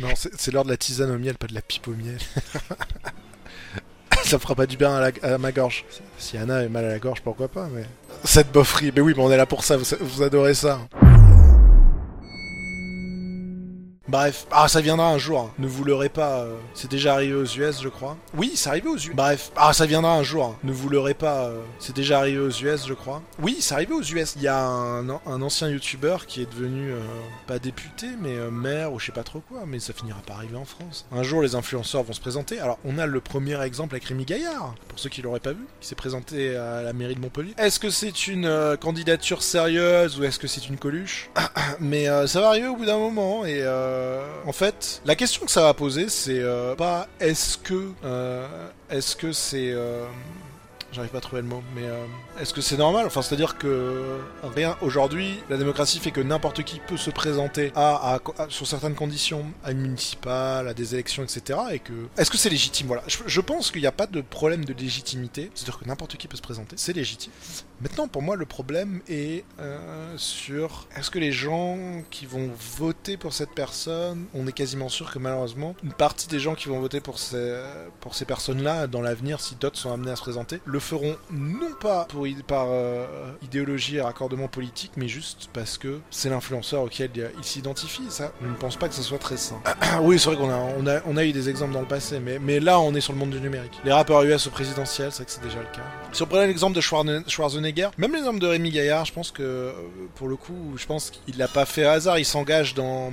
Non, 0.00 0.08
c'est 0.16 0.52
l'heure 0.52 0.64
de 0.64 0.70
la 0.70 0.76
tisane 0.76 1.10
au 1.10 1.18
miel, 1.18 1.36
pas 1.36 1.46
de 1.46 1.54
la 1.54 1.62
pipe 1.62 1.86
au 1.88 1.92
miel. 1.92 2.18
Ça 4.24 4.38
fera 4.38 4.54
pas 4.54 4.66
du 4.66 4.76
bien 4.76 4.94
à, 4.96 5.10
la- 5.22 5.38
ma 5.38 5.52
gorge. 5.52 5.84
Si 6.18 6.36
Anna 6.38 6.62
est 6.62 6.68
mal 6.68 6.84
à 6.84 6.88
la 6.88 6.98
gorge, 6.98 7.20
pourquoi 7.22 7.48
pas, 7.48 7.68
mais... 7.72 7.84
Cette 8.24 8.50
bofferie, 8.52 8.90
mais 8.94 9.00
oui, 9.02 9.12
mais 9.16 9.22
on 9.22 9.30
est 9.30 9.36
là 9.36 9.46
pour 9.46 9.64
ça, 9.64 9.76
vous, 9.76 9.84
vous 10.00 10.22
adorez 10.22 10.54
ça. 10.54 10.80
Bref, 14.14 14.46
ah 14.52 14.68
ça 14.68 14.80
viendra 14.80 15.10
un 15.10 15.18
jour, 15.18 15.40
hein. 15.40 15.50
ne 15.58 15.66
vous 15.66 15.82
leurrez 15.82 16.08
pas, 16.08 16.42
euh, 16.42 16.54
c'est 16.72 16.88
déjà 16.88 17.14
arrivé 17.14 17.34
aux 17.34 17.46
US 17.46 17.82
je 17.82 17.88
crois. 17.88 18.16
Oui, 18.36 18.52
c'est 18.54 18.68
arrivé 18.68 18.88
aux 18.88 18.96
US. 18.96 19.10
Bref, 19.12 19.50
ah 19.56 19.72
ça 19.72 19.86
viendra 19.86 20.14
un 20.14 20.22
jour, 20.22 20.44
hein. 20.44 20.56
ne 20.62 20.72
vous 20.72 20.88
leurrez 20.88 21.14
pas, 21.14 21.46
euh, 21.46 21.60
c'est 21.80 21.96
déjà 21.96 22.20
arrivé 22.20 22.38
aux 22.38 22.48
US 22.48 22.86
je 22.86 22.94
crois. 22.94 23.22
Oui, 23.42 23.56
c'est 23.58 23.74
arrivé 23.74 23.92
aux 23.92 24.02
US. 24.02 24.34
Il 24.36 24.42
y 24.42 24.46
a 24.46 24.56
un, 24.56 25.08
un 25.08 25.42
ancien 25.42 25.68
youtubeur 25.68 26.26
qui 26.26 26.42
est 26.42 26.48
devenu, 26.48 26.92
euh, 26.92 27.00
pas 27.48 27.58
député, 27.58 28.06
mais 28.20 28.36
euh, 28.36 28.52
maire 28.52 28.92
ou 28.92 29.00
je 29.00 29.06
sais 29.06 29.10
pas 29.10 29.24
trop 29.24 29.40
quoi, 29.40 29.64
mais 29.66 29.80
ça 29.80 29.92
finira 29.92 30.20
par 30.24 30.36
arriver 30.36 30.58
en 30.58 30.64
France. 30.64 31.06
Un 31.10 31.24
jour 31.24 31.42
les 31.42 31.56
influenceurs 31.56 32.04
vont 32.04 32.12
se 32.12 32.20
présenter. 32.20 32.60
Alors 32.60 32.78
on 32.84 32.98
a 32.98 33.06
le 33.06 33.20
premier 33.20 33.60
exemple 33.62 33.96
avec 33.96 34.04
Rémi 34.04 34.26
Gaillard, 34.26 34.76
pour 34.86 35.00
ceux 35.00 35.08
qui 35.08 35.22
l'auraient 35.22 35.40
pas 35.40 35.54
vu, 35.54 35.66
qui 35.80 35.88
s'est 35.88 35.96
présenté 35.96 36.54
à 36.54 36.82
la 36.82 36.92
mairie 36.92 37.16
de 37.16 37.20
Montpellier. 37.20 37.54
Est-ce 37.58 37.80
que 37.80 37.90
c'est 37.90 38.28
une 38.28 38.76
candidature 38.80 39.42
sérieuse 39.42 40.20
ou 40.20 40.22
est-ce 40.22 40.38
que 40.38 40.46
c'est 40.46 40.68
une 40.68 40.76
coluche? 40.78 41.30
Mais 41.80 42.06
ça 42.28 42.40
va 42.40 42.50
arriver 42.50 42.68
au 42.68 42.76
bout 42.76 42.86
d'un 42.86 42.98
moment 42.98 43.44
et 43.44 43.64
euh, 44.03 44.03
en 44.46 44.52
fait 44.52 45.00
la 45.04 45.16
question 45.16 45.44
que 45.44 45.50
ça 45.52 45.62
va 45.62 45.74
poser 45.74 46.08
c'est 46.08 46.40
euh, 46.40 46.74
pas 46.74 47.08
est-ce 47.20 47.58
que 47.58 47.90
euh, 48.04 48.46
est-ce 48.90 49.16
que 49.16 49.32
c'est 49.32 49.72
euh, 49.72 50.06
J'arrive 50.94 51.10
pas 51.10 51.18
à 51.18 51.20
trouver 51.20 51.42
le 51.42 51.48
mot, 51.48 51.60
mais 51.74 51.82
euh, 51.82 52.04
est-ce 52.40 52.54
que 52.54 52.60
c'est 52.60 52.76
normal? 52.76 53.04
Enfin, 53.06 53.20
c'est-à-dire 53.20 53.58
que 53.58 54.20
rien 54.54 54.76
aujourd'hui, 54.80 55.40
la 55.50 55.56
démocratie 55.56 55.98
fait 55.98 56.12
que 56.12 56.20
n'importe 56.20 56.62
qui 56.62 56.78
peut 56.78 56.96
se 56.96 57.10
présenter 57.10 57.72
à, 57.74 58.20
sur 58.48 58.64
certaines 58.64 58.94
conditions 58.94 59.44
à 59.64 59.72
une 59.72 59.80
municipale, 59.80 60.68
à 60.68 60.74
des 60.74 60.94
élections, 60.94 61.24
etc. 61.24 61.58
Et 61.72 61.80
que 61.80 61.92
est-ce 62.16 62.30
que 62.30 62.38
c'est 62.38 62.48
légitime? 62.48 62.86
Voilà, 62.86 63.02
je, 63.08 63.18
je 63.26 63.40
pense 63.40 63.72
qu'il 63.72 63.80
n'y 63.80 63.88
a 63.88 63.92
pas 63.92 64.06
de 64.06 64.20
problème 64.20 64.64
de 64.64 64.72
légitimité, 64.72 65.50
c'est-à-dire 65.54 65.80
que 65.80 65.84
n'importe 65.86 66.16
qui 66.16 66.28
peut 66.28 66.36
se 66.36 66.42
présenter, 66.42 66.76
c'est 66.78 66.92
légitime. 66.92 67.32
Maintenant, 67.80 68.06
pour 68.06 68.22
moi, 68.22 68.36
le 68.36 68.46
problème 68.46 69.00
est 69.08 69.44
euh, 69.58 70.14
sur 70.16 70.86
est-ce 70.96 71.10
que 71.10 71.18
les 71.18 71.32
gens 71.32 71.76
qui 72.10 72.24
vont 72.24 72.50
voter 72.78 73.16
pour 73.16 73.32
cette 73.32 73.50
personne, 73.50 74.26
on 74.32 74.46
est 74.46 74.52
quasiment 74.52 74.88
sûr 74.88 75.10
que 75.10 75.18
malheureusement, 75.18 75.74
une 75.82 75.92
partie 75.92 76.28
des 76.28 76.38
gens 76.38 76.54
qui 76.54 76.68
vont 76.68 76.78
voter 76.78 77.00
pour 77.00 77.18
ces, 77.18 77.62
pour 78.00 78.14
ces 78.14 78.24
personnes-là, 78.24 78.86
dans 78.86 79.00
l'avenir, 79.02 79.40
si 79.40 79.56
d'autres 79.56 79.78
sont 79.78 79.92
amenés 79.92 80.12
à 80.12 80.16
se 80.16 80.22
présenter, 80.22 80.60
le 80.64 80.78
feront 80.84 81.16
non 81.30 81.72
pas 81.80 82.04
pour, 82.04 82.26
par 82.46 82.66
euh, 82.68 83.06
idéologie 83.42 83.96
et 83.96 84.00
raccordement 84.00 84.48
politique, 84.48 84.92
mais 84.96 85.08
juste 85.08 85.48
parce 85.52 85.78
que 85.78 86.00
c'est 86.10 86.28
l'influenceur 86.28 86.82
auquel 86.82 87.10
il, 87.14 87.44
s'identifie. 87.44 88.04
Ça, 88.08 88.32
je 88.42 88.46
ne 88.46 88.54
pense 88.54 88.76
pas 88.76 88.88
que 88.88 88.94
ce 88.94 89.02
soit 89.02 89.18
très 89.18 89.36
sain. 89.36 89.60
oui, 90.02 90.18
c'est 90.18 90.30
vrai 90.30 90.36
qu'on 90.36 90.50
a, 90.50 91.00
on 91.06 91.16
a, 91.16 91.24
eu 91.24 91.32
des 91.32 91.48
exemples 91.48 91.72
dans 91.72 91.80
le 91.80 91.86
passé, 91.86 92.20
mais, 92.20 92.60
là, 92.60 92.78
on 92.80 92.94
est 92.94 93.00
sur 93.00 93.12
le 93.12 93.18
monde 93.18 93.30
du 93.30 93.40
numérique. 93.40 93.72
Les 93.84 93.92
rappeurs 93.92 94.22
US 94.22 94.46
au 94.46 94.50
présidentiel, 94.50 95.10
c'est 95.10 95.18
vrai 95.18 95.24
que 95.24 95.30
c'est 95.30 95.42
déjà 95.42 95.58
le 95.58 95.74
cas. 95.74 95.82
Si 96.12 96.22
on 96.22 96.26
prenait 96.26 96.46
l'exemple 96.46 96.76
de 96.76 96.80
Schwarzenegger, 96.80 97.88
même 97.98 98.12
l'exemple 98.12 98.38
de 98.38 98.46
Rémi 98.46 98.70
Gaillard, 98.70 99.04
je 99.04 99.12
pense 99.12 99.30
que, 99.30 99.42
euh, 99.42 99.72
pour 100.14 100.28
le 100.28 100.36
coup, 100.36 100.74
je 100.76 100.86
pense 100.86 101.10
qu'il 101.10 101.38
l'a 101.38 101.48
pas 101.48 101.64
fait 101.64 101.84
hasard. 101.84 102.18
Il 102.18 102.24
s'engage 102.24 102.74
dans, 102.74 103.10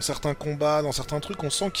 certains 0.00 0.34
combats, 0.34 0.82
dans 0.82 0.92
certains 0.92 1.20
trucs. 1.20 1.42
On 1.42 1.50
sent 1.50 1.70
que 1.70 1.78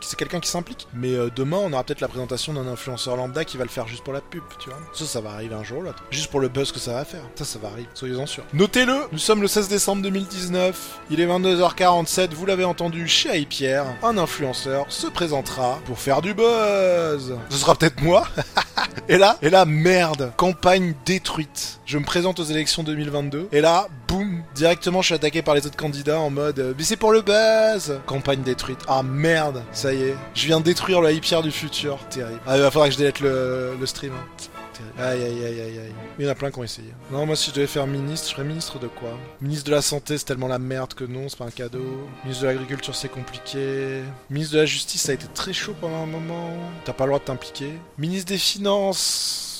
c'est 0.00 0.16
quelqu'un 0.16 0.40
qui 0.40 0.48
s'implique. 0.48 0.86
Mais 0.94 1.14
euh, 1.14 1.30
demain, 1.34 1.58
on 1.58 1.72
aura 1.72 1.84
peut-être 1.84 2.00
la 2.00 2.08
présentation 2.08 2.52
d'un 2.52 2.66
influenceur 2.66 3.16
lambda 3.16 3.44
qui 3.44 3.56
va 3.56 3.64
le 3.64 3.70
faire 3.70 3.85
juste 3.86 4.04
pour 4.04 4.12
la 4.12 4.20
pub, 4.20 4.42
tu 4.58 4.70
vois. 4.70 4.78
Ça, 4.92 5.04
ça 5.04 5.20
va 5.20 5.30
arriver 5.30 5.54
un 5.54 5.64
jour 5.64 5.78
ou 5.78 5.82
l'autre. 5.82 6.02
Juste 6.10 6.30
pour 6.30 6.40
le 6.40 6.48
buzz 6.48 6.72
que 6.72 6.78
ça 6.78 6.92
va 6.92 7.04
faire. 7.04 7.22
Ça, 7.34 7.44
ça 7.44 7.58
va 7.58 7.68
arriver. 7.68 7.88
Soyez-en 7.94 8.26
sûrs. 8.26 8.44
Notez-le, 8.52 8.94
nous 9.12 9.18
sommes 9.18 9.42
le 9.42 9.48
16 9.48 9.68
décembre 9.68 10.02
2019. 10.02 11.00
Il 11.10 11.20
est 11.20 11.26
22h47. 11.26 12.34
Vous 12.34 12.46
l'avez 12.46 12.64
entendu 12.64 13.08
chez 13.08 13.40
Aipierre. 13.40 13.86
Un 14.02 14.18
influenceur 14.18 14.86
se 14.88 15.06
présentera 15.06 15.78
pour 15.86 15.98
faire 15.98 16.22
du 16.22 16.34
buzz. 16.34 17.36
Ce 17.50 17.56
sera 17.56 17.74
peut-être 17.74 18.02
moi. 18.02 18.26
Et 19.08 19.18
là, 19.18 19.36
et 19.42 19.50
là, 19.50 19.64
merde, 19.64 20.32
campagne 20.36 20.94
détruite. 21.04 21.78
Je 21.86 21.96
me 21.98 22.04
présente 22.04 22.40
aux 22.40 22.44
élections 22.44 22.82
2022. 22.82 23.48
Et 23.52 23.60
là, 23.60 23.86
boum, 24.08 24.42
directement, 24.54 25.00
je 25.02 25.06
suis 25.06 25.14
attaqué 25.14 25.42
par 25.42 25.54
les 25.54 25.66
autres 25.66 25.76
candidats 25.76 26.18
en 26.18 26.30
mode, 26.30 26.58
euh, 26.58 26.74
mais 26.76 26.82
c'est 26.84 26.96
pour 26.96 27.12
le 27.12 27.20
buzz. 27.22 28.00
Campagne 28.06 28.42
détruite. 28.42 28.80
Ah 28.88 29.02
merde, 29.04 29.62
ça 29.72 29.92
y 29.94 30.02
est, 30.02 30.16
je 30.34 30.46
viens 30.46 30.60
détruire 30.60 31.00
le 31.00 31.12
hyper 31.12 31.42
du 31.42 31.50
futur. 31.52 31.98
Terrible. 32.10 32.40
Ah, 32.46 32.56
il 32.56 32.62
va 32.62 32.70
falloir 32.70 32.88
que 32.88 32.94
je 32.94 32.98
délète 32.98 33.20
le, 33.20 33.76
le 33.78 33.86
stream. 33.86 34.12
hein. 34.12 34.55
Aïe 34.98 35.22
aïe 35.22 35.44
aïe 35.44 35.60
aïe 35.60 35.78
aïe. 35.78 35.94
Il 36.18 36.24
y 36.24 36.28
en 36.28 36.32
a 36.32 36.34
plein 36.34 36.50
qui 36.50 36.58
ont 36.58 36.64
essayé. 36.64 36.92
Non, 37.10 37.26
moi 37.26 37.36
si 37.36 37.50
je 37.50 37.54
devais 37.54 37.66
faire 37.66 37.86
ministre, 37.86 38.28
je 38.28 38.34
ferais 38.34 38.46
ministre 38.46 38.78
de 38.78 38.88
quoi? 38.88 39.16
Ministre 39.40 39.66
de 39.66 39.70
la 39.72 39.82
santé, 39.82 40.18
c'est 40.18 40.24
tellement 40.24 40.48
la 40.48 40.58
merde 40.58 40.94
que 40.94 41.04
non, 41.04 41.28
c'est 41.28 41.38
pas 41.38 41.46
un 41.46 41.50
cadeau. 41.50 42.08
Ministre 42.24 42.44
de 42.44 42.48
l'agriculture, 42.48 42.94
c'est 42.94 43.08
compliqué. 43.08 44.02
Ministre 44.30 44.54
de 44.54 44.60
la 44.60 44.66
justice, 44.66 45.02
ça 45.02 45.12
a 45.12 45.14
été 45.14 45.26
très 45.34 45.52
chaud 45.52 45.74
pendant 45.80 46.02
un 46.02 46.06
moment. 46.06 46.50
T'as 46.84 46.92
pas 46.92 47.04
le 47.04 47.10
droit 47.10 47.20
de 47.20 47.24
t'impliquer. 47.24 47.72
Ministre 47.98 48.28
des 48.28 48.38
finances. 48.38 49.55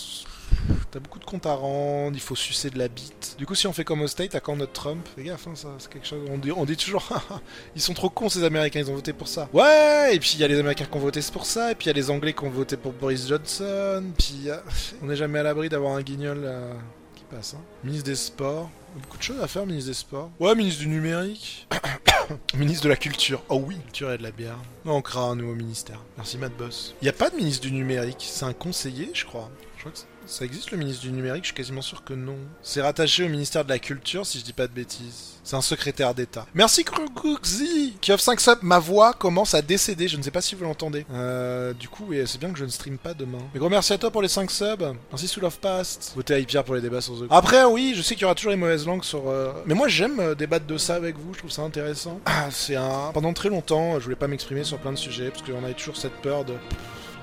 T'as 0.91 1.01
beaucoup 1.01 1.19
de 1.19 1.25
comptes 1.25 1.47
à 1.47 1.55
rendre, 1.55 2.17
il 2.17 2.21
faut 2.21 2.35
sucer 2.37 2.71
de 2.71 2.79
la 2.79 2.89
bite. 2.89 3.37
Du 3.39 3.47
coup, 3.47 3.55
si 3.55 3.67
on 3.67 3.73
fait 3.73 3.85
comme 3.85 4.03
au 4.03 4.07
State, 4.07 4.35
à 4.35 4.41
quand 4.41 4.57
notre 4.57 4.73
Trump 4.73 5.07
Fais 5.17 5.25
gaffe, 5.25 5.47
hein, 5.47 5.55
ça, 5.55 5.69
c'est 5.79 5.91
quelque 5.93 6.07
chose. 6.07 6.27
On 6.31 6.39
dit, 6.39 6.53
on 6.53 6.65
dit 6.65 6.77
toujours, 6.77 7.09
ils 7.77 7.83
sont 7.83 7.95
trop 7.95 8.09
cons 8.09 8.29
ces 8.29 8.45
Américains, 8.45 8.81
ils 8.81 8.91
ont 8.91 8.95
voté 8.95 9.13
pour 9.13 9.29
ça. 9.29 9.49
Ouais, 9.53 10.11
et 10.15 10.19
puis 10.19 10.33
il 10.35 10.41
y 10.41 10.45
a 10.45 10.49
les 10.49 10.59
Américains 10.59 10.87
qui 10.87 10.97
ont 10.97 11.01
voté 11.01 11.21
pour 11.33 11.45
ça, 11.47 11.73
et 11.73 11.75
puis 11.75 11.87
il 11.87 11.89
y 11.89 11.91
a 11.91 11.95
les 11.95 12.11
Anglais 12.11 12.33
qui 12.33 12.45
ont 12.45 12.51
voté 12.51 12.77
pour 12.77 12.93
Boris 12.93 13.27
Johnson, 13.29 14.03
puis 14.17 14.49
on 15.03 15.07
n'est 15.07 15.17
jamais 15.17 15.39
à 15.41 15.43
l'abri 15.43 15.69
d'avoir 15.69 15.95
un 15.97 16.03
guignol 16.03 16.41
euh, 16.45 16.73
qui 17.15 17.25
passe. 17.25 17.55
Hein. 17.55 17.63
Ministre 17.85 18.07
des 18.07 18.17
Sports. 18.17 18.71
Beaucoup 19.03 19.19
de 19.19 19.23
choses 19.23 19.41
à 19.43 19.47
faire, 19.47 19.67
ministre 19.67 19.91
des 19.91 19.95
Sports. 19.95 20.31
Ouais, 20.41 20.55
ministre 20.55 20.81
du 20.81 20.89
Numérique. 20.89 21.69
ministre 22.57 22.85
de 22.85 22.89
la 22.89 22.97
Culture. 22.97 23.43
Oh 23.51 23.63
oui, 23.67 23.77
culture 23.77 24.11
et 24.13 24.17
de 24.19 24.23
la 24.23 24.31
bière. 24.31 24.57
On 24.87 25.03
créera 25.03 25.27
un 25.27 25.37
nouveau 25.37 25.55
ministère. 25.55 26.01
Merci, 26.17 26.39
Matt 26.39 26.57
Boss. 26.57 26.95
Il 27.03 27.05
n'y 27.05 27.11
a 27.11 27.13
pas 27.13 27.29
de 27.29 27.37
ministre 27.37 27.61
du 27.67 27.73
Numérique, 27.73 28.25
c'est 28.27 28.47
un 28.47 28.55
conseiller, 28.55 29.11
je 29.13 29.27
crois. 29.27 29.51
Je 29.77 29.81
crois 29.81 29.93
que 29.93 29.99
c'est- 29.99 30.07
ça 30.27 30.45
existe 30.45 30.71
le 30.73 30.77
ministre 30.79 31.03
du 31.03 31.13
numérique, 31.13 31.45
je 31.45 31.49
suis 31.49 31.55
quasiment 31.55 31.83
sûr 31.83 32.03
que 32.05 32.13
non. 32.15 32.37
C'est 32.63 32.83
rattaché 32.83 33.25
au 33.25 33.29
ministère 33.29 33.65
de 33.65 33.69
la 33.71 33.79
culture 33.79 34.27
si 34.27 34.39
je 34.39 34.45
dis 34.45 34.53
pas 34.53 34.67
de 34.67 34.73
bêtises. 34.73 35.35
C'est 35.45 35.55
un 35.55 35.61
secrétaire 35.61 36.13
d'État. 36.13 36.45
Merci 36.55 36.83
Kruguxi 36.83 37.95
qui 38.01 38.11
offre 38.11 38.23
5 38.25 38.41
subs. 38.41 38.59
Ma 38.63 38.81
voix 38.81 39.13
commence 39.13 39.55
à 39.55 39.63
décéder, 39.63 40.09
je 40.09 40.17
ne 40.17 40.23
sais 40.23 40.33
pas 40.33 40.41
si 40.41 40.57
vous 40.57 40.65
l'entendez. 40.65 41.07
Euh, 41.13 41.73
du 41.73 41.89
coup, 41.89 42.13
et 42.13 42.27
c'est 42.27 42.39
bien 42.39 42.51
que 42.51 42.59
je 42.59 42.65
ne 42.65 42.69
stream 42.71 42.99
pas 42.99 43.15
demain. 43.15 43.39
Mais 43.55 43.61
gros 43.61 43.69
merci 43.69 43.93
à 43.93 43.99
toi 43.99 44.11
pour 44.11 44.23
les 44.23 44.29
5 44.29 44.51
subs. 44.51 44.95
Merci 45.13 45.29
sous 45.29 45.41
Love 45.41 45.59
Past. 45.61 46.13
Votez 46.17 46.35
à 46.35 46.39
Hyper 46.41 46.65
pour 46.65 46.75
les 46.75 46.81
débats 46.81 47.01
sur 47.01 47.15
The 47.15 47.27
Après, 47.31 47.65
oui, 47.65 47.95
je 47.97 48.03
sais 48.03 48.15
qu'il 48.15 48.23
y 48.23 48.25
aura 48.25 48.35
toujours 48.35 48.51
les 48.51 48.57
mauvaises 48.57 48.87
langues 48.87 49.05
sur... 49.05 49.29
euh, 49.29 49.53
Mais 49.67 49.75
moi 49.75 49.87
j'aime 49.87 50.19
euh, 50.19 50.35
débattre 50.35 50.67
de 50.67 50.79
ça 50.79 50.97
avec 50.97 51.17
vous, 51.17 51.33
je 51.35 51.39
trouve 51.39 51.53
ça 51.53 51.63
intéressant. 51.63 52.21
Ah, 52.25 52.49
c'est 52.51 52.75
un... 52.77 53.13
Pendant 53.15 53.33
très 53.33 53.49
longtemps, 53.49 54.01
je 54.01 54.05
voulais 54.05 54.17
pas 54.17 54.27
m'exprimer 54.29 54.65
sur 54.65 54.79
plein 54.79 54.93
de 54.93 54.99
sujets, 54.99 55.31
parce 55.31 55.43
qu'on 55.43 55.63
avait 55.65 55.75
toujours 55.75 55.97
cette 55.97 56.15
peur 56.23 56.45
de 56.45 56.55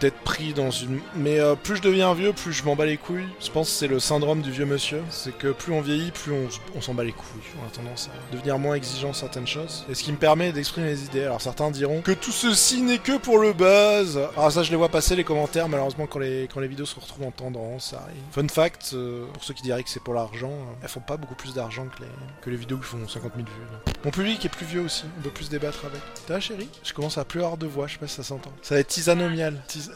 d'être 0.03 0.19
pris 0.19 0.53
dans 0.53 0.69
une... 0.69 0.99
Mais 1.15 1.39
euh, 1.39 1.55
plus 1.55 1.77
je 1.77 1.81
deviens 1.81 2.13
vieux, 2.13 2.33
plus 2.33 2.51
je 2.51 2.63
m'en 2.65 2.75
bats 2.75 2.85
les 2.85 2.97
couilles. 2.97 3.25
Je 3.39 3.49
pense 3.49 3.69
que 3.69 3.75
c'est 3.75 3.87
le 3.87 4.01
syndrome 4.01 4.41
du 4.41 4.51
vieux 4.51 4.65
monsieur. 4.65 5.01
C'est 5.09 5.35
que 5.37 5.53
plus 5.53 5.71
on 5.71 5.79
vieillit, 5.79 6.11
plus 6.11 6.33
on, 6.75 6.81
s'en 6.81 6.93
bat 6.93 7.05
les 7.05 7.13
couilles. 7.13 7.41
On 7.61 7.65
a 7.65 7.69
tendance 7.69 8.09
à 8.09 8.33
devenir 8.33 8.59
moins 8.59 8.75
exigeant 8.75 9.13
certaines 9.13 9.47
choses. 9.47 9.85
Et 9.89 9.95
ce 9.95 10.03
qui 10.03 10.11
me 10.11 10.17
permet 10.17 10.51
d'exprimer 10.51 10.87
les 10.87 11.05
idées. 11.05 11.23
Alors 11.23 11.41
certains 11.41 11.71
diront 11.71 12.01
que 12.01 12.11
tout 12.11 12.33
ceci 12.33 12.81
n'est 12.81 12.97
que 12.97 13.17
pour 13.17 13.37
le 13.37 13.53
buzz. 13.53 14.19
Alors 14.35 14.51
ça, 14.51 14.61
je 14.63 14.71
les 14.71 14.75
vois 14.75 14.89
passer 14.89 15.15
les 15.15 15.23
commentaires. 15.23 15.69
Malheureusement, 15.69 16.05
quand 16.05 16.19
les, 16.19 16.49
quand 16.53 16.59
les 16.59 16.67
vidéos 16.67 16.85
se 16.85 16.99
retrouvent 16.99 17.27
en 17.27 17.31
tendance, 17.31 17.91
ça 17.91 18.01
arrive. 18.03 18.21
Fun 18.31 18.47
fact, 18.49 18.91
euh, 18.93 19.25
pour 19.31 19.43
ceux 19.45 19.53
qui 19.53 19.63
diraient 19.63 19.83
que 19.83 19.89
c'est 19.89 20.03
pour 20.03 20.13
l'argent, 20.13 20.51
euh, 20.51 20.81
elles 20.81 20.89
font 20.89 20.99
pas 20.99 21.15
beaucoup 21.15 21.35
plus 21.35 21.53
d'argent 21.53 21.85
que 21.85 22.03
les, 22.03 22.09
que 22.41 22.49
les 22.49 22.57
vidéos 22.57 22.77
qui 22.77 22.85
font 22.87 23.07
50 23.07 23.31
000 23.35 23.47
vues. 23.47 23.93
Mon 24.03 24.11
public 24.11 24.43
est 24.43 24.49
plus 24.49 24.65
vieux 24.65 24.81
aussi. 24.81 25.05
On 25.17 25.21
peut 25.21 25.29
plus 25.29 25.49
débattre 25.49 25.85
avec. 25.85 26.01
T'as 26.27 26.41
chérie? 26.41 26.67
Je 26.83 26.91
commence 26.91 27.17
à 27.17 27.23
plus 27.23 27.39
avoir 27.39 27.55
de 27.55 27.67
voix. 27.67 27.87
Je 27.87 27.93
sais 27.93 27.99
pas 27.99 28.07
si 28.07 28.15
ça 28.15 28.23
s'entend. 28.23 28.51
Ça 28.61 28.75
va 28.75 28.81
être 28.81 28.87
tisanomial. 28.87 29.61
Tis... 29.67 29.89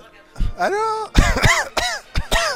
Alors 0.58 1.12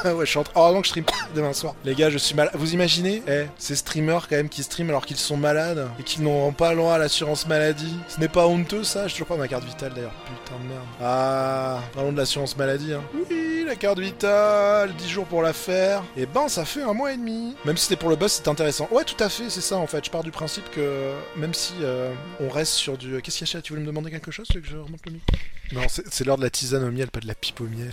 Ah 0.04 0.12
ouais, 0.16 0.26
je 0.26 0.30
suis 0.30 0.38
en. 0.40 0.44
Heureusement 0.56 0.80
que 0.80 0.86
je 0.86 0.90
stream 0.90 1.04
demain 1.36 1.52
soir. 1.52 1.74
Les 1.84 1.94
gars, 1.94 2.10
je 2.10 2.18
suis 2.18 2.34
malade. 2.34 2.52
Vous 2.56 2.74
imaginez 2.74 3.22
Eh, 3.28 3.44
ces 3.56 3.76
streamers 3.76 4.26
quand 4.28 4.34
même 4.34 4.48
qui 4.48 4.64
streament 4.64 4.90
alors 4.90 5.06
qu'ils 5.06 5.16
sont 5.16 5.36
malades 5.36 5.88
et 6.00 6.02
qu'ils 6.02 6.24
n'ont 6.24 6.50
pas 6.52 6.74
droit 6.74 6.94
à 6.94 6.98
l'assurance 6.98 7.46
maladie. 7.46 7.94
Ce 8.08 8.18
n'est 8.18 8.26
pas 8.28 8.46
honteux 8.48 8.82
ça? 8.82 9.06
J'ai 9.06 9.12
toujours 9.12 9.28
pas 9.28 9.36
ma 9.36 9.46
carte 9.46 9.62
vitale 9.64 9.92
d'ailleurs. 9.94 10.10
Putain 10.24 10.58
de 10.60 10.68
merde. 10.68 10.82
Ah, 11.00 11.78
parlons 11.94 12.10
de 12.10 12.16
l'assurance 12.16 12.56
maladie. 12.56 12.92
Hein. 12.94 13.02
Oui, 13.14 13.51
la 13.64 13.76
carte 13.76 13.98
vitale, 13.98 14.94
10 14.94 15.08
jours 15.08 15.26
pour 15.26 15.42
la 15.42 15.52
faire. 15.52 16.02
Et 16.16 16.26
ben, 16.26 16.48
ça 16.48 16.64
fait 16.64 16.82
un 16.82 16.92
mois 16.92 17.12
et 17.12 17.16
demi. 17.16 17.54
Même 17.64 17.76
si 17.76 17.84
c'était 17.84 17.96
pour 17.96 18.08
le 18.10 18.16
buzz, 18.16 18.32
c'est 18.32 18.48
intéressant. 18.48 18.88
Ouais, 18.90 19.04
tout 19.04 19.22
à 19.22 19.28
fait, 19.28 19.48
c'est 19.50 19.60
ça 19.60 19.76
en 19.76 19.86
fait. 19.86 20.04
Je 20.04 20.10
pars 20.10 20.22
du 20.22 20.30
principe 20.30 20.70
que 20.70 21.12
même 21.36 21.54
si 21.54 21.74
euh, 21.82 22.12
on 22.40 22.48
reste 22.48 22.72
sur 22.72 22.96
du. 22.98 23.20
Qu'est-ce 23.22 23.38
qu'il 23.38 23.46
y 23.46 23.50
a, 23.50 23.52
chat? 23.52 23.62
Tu 23.62 23.72
voulais 23.72 23.82
me 23.82 23.86
demander 23.86 24.10
quelque 24.10 24.30
chose? 24.30 24.48
Que 24.48 24.62
je 24.62 24.76
remonte 24.76 25.04
le 25.06 25.12
micro? 25.12 25.36
Non, 25.72 25.82
c'est 25.88 26.24
l'heure 26.24 26.36
de 26.38 26.42
la 26.42 26.50
tisane 26.50 26.84
au 26.84 26.90
miel, 26.90 27.08
pas 27.10 27.20
de 27.20 27.26
la 27.26 27.34
pipe 27.34 27.60
au 27.60 27.64
miel. 27.64 27.90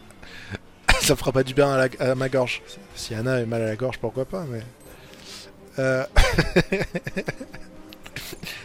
ça 1.00 1.16
fera 1.16 1.32
pas 1.32 1.42
du 1.42 1.54
bien 1.54 1.70
à, 1.72 1.88
la- 1.88 2.10
à 2.10 2.14
ma 2.14 2.28
gorge. 2.28 2.62
Si 2.94 3.14
Anna 3.14 3.40
est 3.40 3.46
mal 3.46 3.62
à 3.62 3.66
la 3.66 3.76
gorge, 3.76 3.98
pourquoi 3.98 4.24
pas, 4.24 4.44
mais. 4.50 4.62
Euh... 5.78 6.04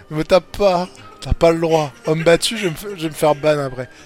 me 0.09 0.23
tape 0.23 0.57
pas, 0.57 0.89
t'as 1.21 1.33
pas 1.33 1.51
le 1.51 1.59
droit. 1.59 1.91
Homme 2.05 2.23
battu, 2.23 2.57
je 2.57 2.65
vais 2.67 2.71
me, 2.71 2.75
f- 2.75 2.95
je 2.97 3.03
vais 3.03 3.09
me 3.09 3.13
faire 3.13 3.35
ban 3.35 3.57
après. 3.59 3.89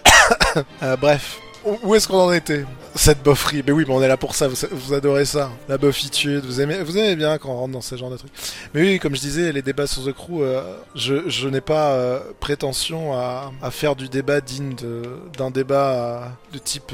Euh, 0.84 0.96
bref. 0.96 1.40
Où 1.84 1.96
est-ce 1.96 2.08
qu'on 2.08 2.20
en 2.20 2.32
était 2.32 2.66
Cette 2.94 3.24
bofferie. 3.24 3.64
Mais 3.66 3.72
oui, 3.72 3.86
mais 3.88 3.94
on 3.94 4.02
est 4.02 4.08
là 4.08 4.18
pour 4.18 4.36
ça. 4.36 4.48
Vous, 4.48 4.94
adorez 4.94 5.26
ça. 5.26 5.52
La 5.68 5.78
boffitude. 5.78 6.46
Vous 6.46 6.62
aimez, 6.62 6.84
vous 6.84 6.98
aimez 6.98 7.16
bien 7.16 7.38
quand 7.38 7.50
on 7.50 7.58
rentre 7.58 7.74
dans 7.74 7.82
ce 7.82 7.96
genre 7.96 8.10
de 8.10 8.18
trucs. 8.18 8.32
Mais 8.74 8.82
oui, 8.82 9.00
comme 9.00 9.16
je 9.16 9.22
disais, 9.22 9.52
les 9.52 9.62
débats 9.62 9.88
sur 9.88 10.04
The 10.04 10.14
Crew, 10.14 10.42
euh, 10.42 10.78
je, 10.96 11.48
n'ai 11.48 11.62
pas 11.62 11.94
euh, 11.94 12.20
prétention 12.40 13.14
à, 13.14 13.52
à, 13.62 13.72
faire 13.72 13.96
du 13.96 14.10
débat 14.10 14.42
digne 14.42 14.76
d'un 15.38 15.50
débat 15.50 15.92
euh, 15.92 16.20
de 16.54 16.60
type 16.60 16.94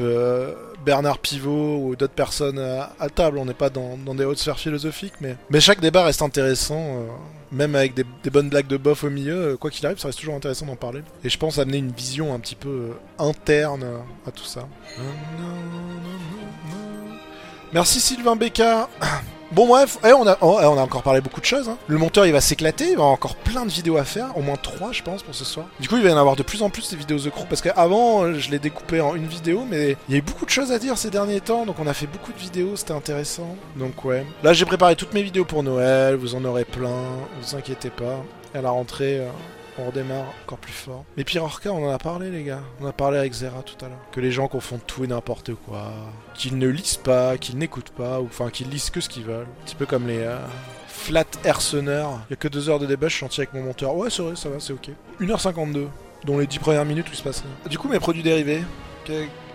Bernard 0.86 1.20
Pivot 1.20 1.78
ou 1.78 1.96
d'autres 1.96 2.14
personnes 2.14 2.60
à, 2.60 3.10
table. 3.10 3.38
On 3.38 3.46
n'est 3.46 3.54
pas 3.54 3.70
dans, 3.70 3.98
dans, 3.98 4.16
des 4.16 4.26
hautes 4.26 4.40
sphères 4.40 4.60
philosophiques, 4.60 5.16
mais, 5.22 5.36
mais 5.50 5.60
chaque 5.60 5.82
débat 5.82 6.04
reste 6.04 6.22
intéressant 6.22 7.06
même 7.52 7.76
avec 7.76 7.94
des, 7.94 8.06
des, 8.24 8.30
bonnes 8.30 8.50
blagues 8.50 8.68
de 8.68 8.78
bof 8.78 9.04
au 9.04 9.10
milieu, 9.10 9.58
quoi 9.58 9.70
qu'il 9.70 9.86
arrive, 9.86 10.00
ça 10.00 10.08
reste 10.08 10.20
toujours 10.20 10.36
intéressant 10.36 10.66
d'en 10.66 10.76
parler. 10.76 11.02
Et 11.24 11.30
je 11.30 11.38
pense 11.38 11.58
amener 11.58 11.78
une 11.78 11.92
vision 11.92 12.34
un 12.34 12.40
petit 12.40 12.56
peu 12.56 12.92
interne 13.20 13.86
à 14.26 14.32
tout 14.32 14.46
ça. 14.46 14.68
Merci 17.74 18.00
Sylvain 18.00 18.36
Becca. 18.36 18.90
Bon 19.52 19.68
bref, 19.68 19.98
eh, 20.06 20.14
on, 20.14 20.26
a, 20.26 20.38
oh, 20.40 20.60
eh, 20.62 20.66
on 20.66 20.78
a 20.78 20.82
encore 20.82 21.04
parlé 21.04 21.20
beaucoup 21.20 21.42
de 21.42 21.46
choses. 21.46 21.68
Hein. 21.68 21.78
Le 21.88 21.98
monteur 21.98 22.26
il 22.26 22.32
va 22.32 22.40
s'éclater, 22.40 22.86
il 22.86 22.90
va 22.92 23.04
avoir 23.04 23.10
encore 23.10 23.36
plein 23.36 23.66
de 23.66 23.70
vidéos 23.70 23.98
à 23.98 24.06
faire, 24.06 24.38
au 24.38 24.42
moins 24.42 24.56
3 24.56 24.94
je 24.94 25.04
pense 25.04 25.24
pour 25.24 25.36
ce 25.36 25.44
soir. 25.44 25.66
Du 25.82 25.90
coup 25.90 25.98
il 25.98 26.04
va 26.04 26.10
y 26.10 26.14
en 26.14 26.18
avoir 26.18 26.38
de 26.38 26.44
plus 26.44 26.64
en 26.64 26.70
plus 26.70 26.90
des 26.90 26.96
vidéos 26.96 27.20
The 27.20 27.32
Crew, 27.32 27.44
parce 27.50 27.62
qu'avant 27.62 28.34
je 28.34 28.50
l'ai 28.50 28.60
découpé 28.60 29.02
en 29.02 29.14
une 29.14 29.28
vidéo, 29.28 29.66
mais 29.70 29.98
il 30.08 30.14
y 30.14 30.16
a 30.16 30.20
eu 30.20 30.22
beaucoup 30.22 30.46
de 30.46 30.50
choses 30.50 30.72
à 30.72 30.80
dire 30.80 30.98
ces 30.98 31.10
derniers 31.10 31.42
temps, 31.42 31.66
donc 31.66 31.76
on 31.80 31.88
a 31.88 31.94
fait 31.94 32.08
beaucoup 32.08 32.32
de 32.32 32.38
vidéos, 32.40 32.78
c'était 32.78 32.94
intéressant. 32.94 33.58
Donc 33.76 34.06
ouais. 34.06 34.26
Là 34.42 34.54
j'ai 34.54 34.64
préparé 34.64 34.96
toutes 34.96 35.14
mes 35.14 35.22
vidéos 35.22 35.44
pour 35.44 35.64
Noël, 35.64 36.16
vous 36.16 36.34
en 36.36 36.46
aurez 36.46 36.64
plein, 36.64 37.04
vous 37.42 37.58
inquiétez 37.58 37.90
pas. 37.90 38.24
À 38.54 38.62
la 38.62 38.70
rentrée, 38.70 39.20
euh, 39.20 39.30
on 39.82 39.88
redémarre 39.88 40.34
encore 40.46 40.58
plus 40.58 40.74
fort. 40.74 41.04
Mais 41.18 41.24
Pire 41.24 41.44
Orca, 41.44 41.72
on 41.72 41.88
en 41.88 41.92
a 41.92 41.98
parlé, 41.98 42.30
les 42.30 42.44
gars. 42.44 42.62
On 42.80 42.86
a 42.86 42.94
parlé 42.94 43.18
avec 43.18 43.34
Zera 43.34 43.64
tout 43.64 43.84
à 43.84 43.90
l'heure. 43.90 44.00
Que 44.12 44.20
les 44.20 44.32
gens 44.32 44.48
confondent 44.48 44.86
tout 44.86 45.04
et 45.04 45.08
n'importe 45.08 45.54
quoi. 45.56 45.92
Qu'ils 46.34 46.58
ne 46.58 46.68
lisent 46.68 46.98
pas, 46.98 47.38
qu'ils 47.38 47.58
n'écoutent 47.58 47.92
pas, 47.92 48.22
enfin 48.22 48.50
qu'ils 48.50 48.70
lisent 48.70 48.90
que 48.90 49.02
ce 49.02 49.10
qu'ils 49.10 49.24
veulent. 49.24 49.48
Un 49.62 49.66
petit 49.66 49.76
peu 49.76 49.86
comme 49.86 50.08
les. 50.08 50.20
Euh, 50.20 50.38
flat 51.02 51.26
Airsoner. 51.44 52.06
Il 52.30 52.32
y 52.32 52.34
a 52.34 52.36
que 52.36 52.48
2 52.48 52.70
heures 52.70 52.80
de 52.80 52.86
débat, 52.86 53.08
je 53.08 53.16
suis 53.16 53.26
avec 53.38 53.54
mon 53.54 53.64
monteur. 53.64 53.96
Ouais, 53.96 54.10
c'est 54.10 54.22
vrai, 54.22 54.36
ça 54.36 54.50
va, 54.50 54.60
c'est 54.60 54.74
ok. 54.74 54.90
1h52, 55.20 55.88
dont 56.26 56.38
les 56.38 56.48
10 56.48 56.60
premières 56.60 56.86
minutes 56.86 57.08
où 57.10 57.14
il 57.14 57.18
se 57.18 57.24
passe 57.24 57.42
rien. 57.42 57.70
Du 57.70 57.78
coup, 57.78 57.88
mes 57.88 58.00
produits 58.00 58.24
dérivés. 58.24 58.62